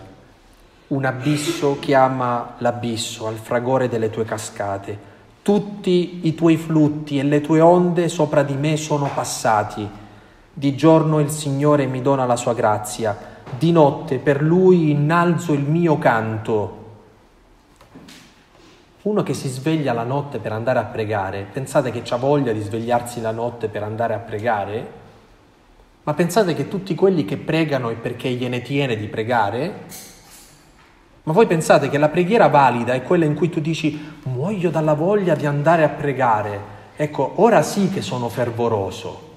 [0.90, 5.08] un abisso chiama l'abisso al fragore delle tue cascate.
[5.42, 9.90] Tutti i tuoi flutti e le tue onde sopra di me sono passati.
[10.54, 13.18] Di giorno il Signore mi dona la sua grazia,
[13.58, 16.79] di notte per Lui innalzo il mio canto.
[19.02, 22.60] Uno che si sveglia la notte per andare a pregare, pensate che ha voglia di
[22.60, 24.92] svegliarsi la notte per andare a pregare?
[26.04, 29.86] Ma pensate che tutti quelli che pregano è perché gliene tiene di pregare?
[31.24, 34.96] Ma voi pensate che la preghiera valida è quella in cui tu dici muoio dalla
[34.96, 36.60] voglia di andare a pregare?
[36.98, 39.28] Ecco, ora sì che sono fervoroso.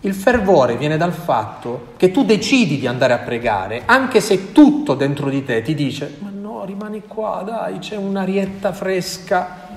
[0.00, 4.94] Il fervore viene dal fatto che tu decidi di andare a pregare, anche se tutto
[4.94, 6.30] dentro di te ti dice, ma
[6.64, 9.68] rimani qua, dai, c'è un'arietta fresca,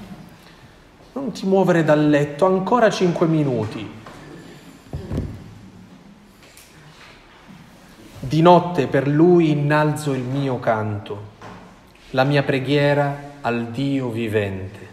[1.13, 3.99] non ti muovere dal letto, ancora cinque minuti.
[8.19, 11.29] Di notte per lui innalzo il mio canto,
[12.11, 14.89] la mia preghiera al Dio vivente.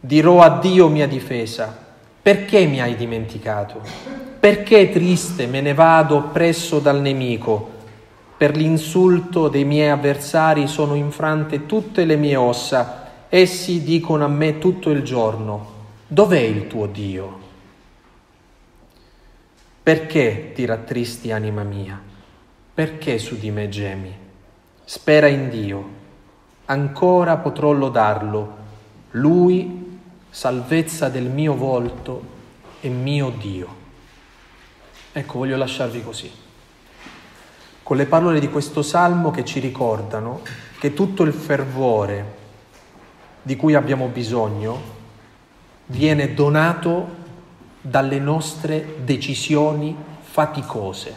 [0.00, 1.84] Dirò a Dio mia difesa,
[2.20, 3.80] perché mi hai dimenticato?
[4.38, 7.75] Perché triste me ne vado oppresso dal nemico?
[8.36, 14.58] Per l'insulto dei miei avversari sono infrante tutte le mie ossa Essi dicono a me
[14.58, 15.72] tutto il giorno,
[16.06, 17.40] dov'è il tuo Dio?
[19.82, 22.00] Perché ti rattristi anima mia?
[22.72, 24.14] Perché su di me gemi?
[24.84, 25.88] Spera in Dio,
[26.66, 28.56] ancora potrò lodarlo,
[29.12, 29.98] Lui,
[30.30, 32.22] salvezza del mio volto
[32.80, 33.84] e mio Dio.
[35.10, 36.30] Ecco, voglio lasciarvi così,
[37.86, 40.40] con le parole di questo salmo che ci ricordano
[40.80, 42.34] che tutto il fervore,
[43.42, 44.82] di cui abbiamo bisogno
[45.86, 47.06] viene donato
[47.80, 51.14] dalle nostre decisioni faticose.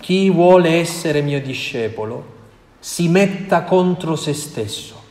[0.00, 2.24] Chi vuole essere mio discepolo
[2.78, 5.02] si metta contro se stesso,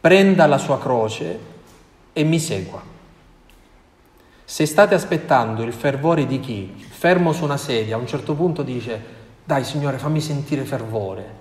[0.00, 1.38] prenda la sua croce
[2.12, 2.87] e mi segua.
[4.50, 8.62] Se state aspettando il fervore di chi, fermo su una sedia, a un certo punto
[8.62, 8.98] dice,
[9.44, 11.34] dai Signore fammi sentire fervore,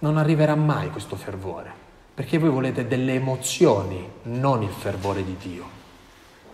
[0.00, 1.72] non arriverà mai questo fervore,
[2.12, 5.64] perché voi volete delle emozioni, non il fervore di Dio.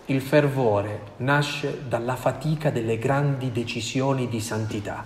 [0.07, 5.03] Il fervore nasce dalla fatica delle grandi decisioni di santità.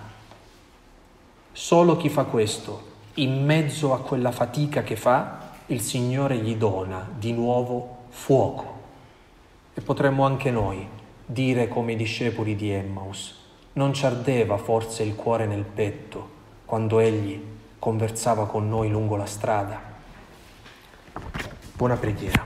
[1.53, 7.07] Solo chi fa questo, in mezzo a quella fatica che fa, il Signore gli dona
[7.17, 8.72] di nuovo fuoco.
[9.75, 10.87] E potremmo anche noi
[11.25, 13.39] dire come i discepoli di Emmaus,
[13.73, 16.29] non ci ardeva forse il cuore nel petto
[16.65, 17.41] quando egli
[17.79, 19.81] conversava con noi lungo la strada.
[21.75, 22.45] Buona preghiera.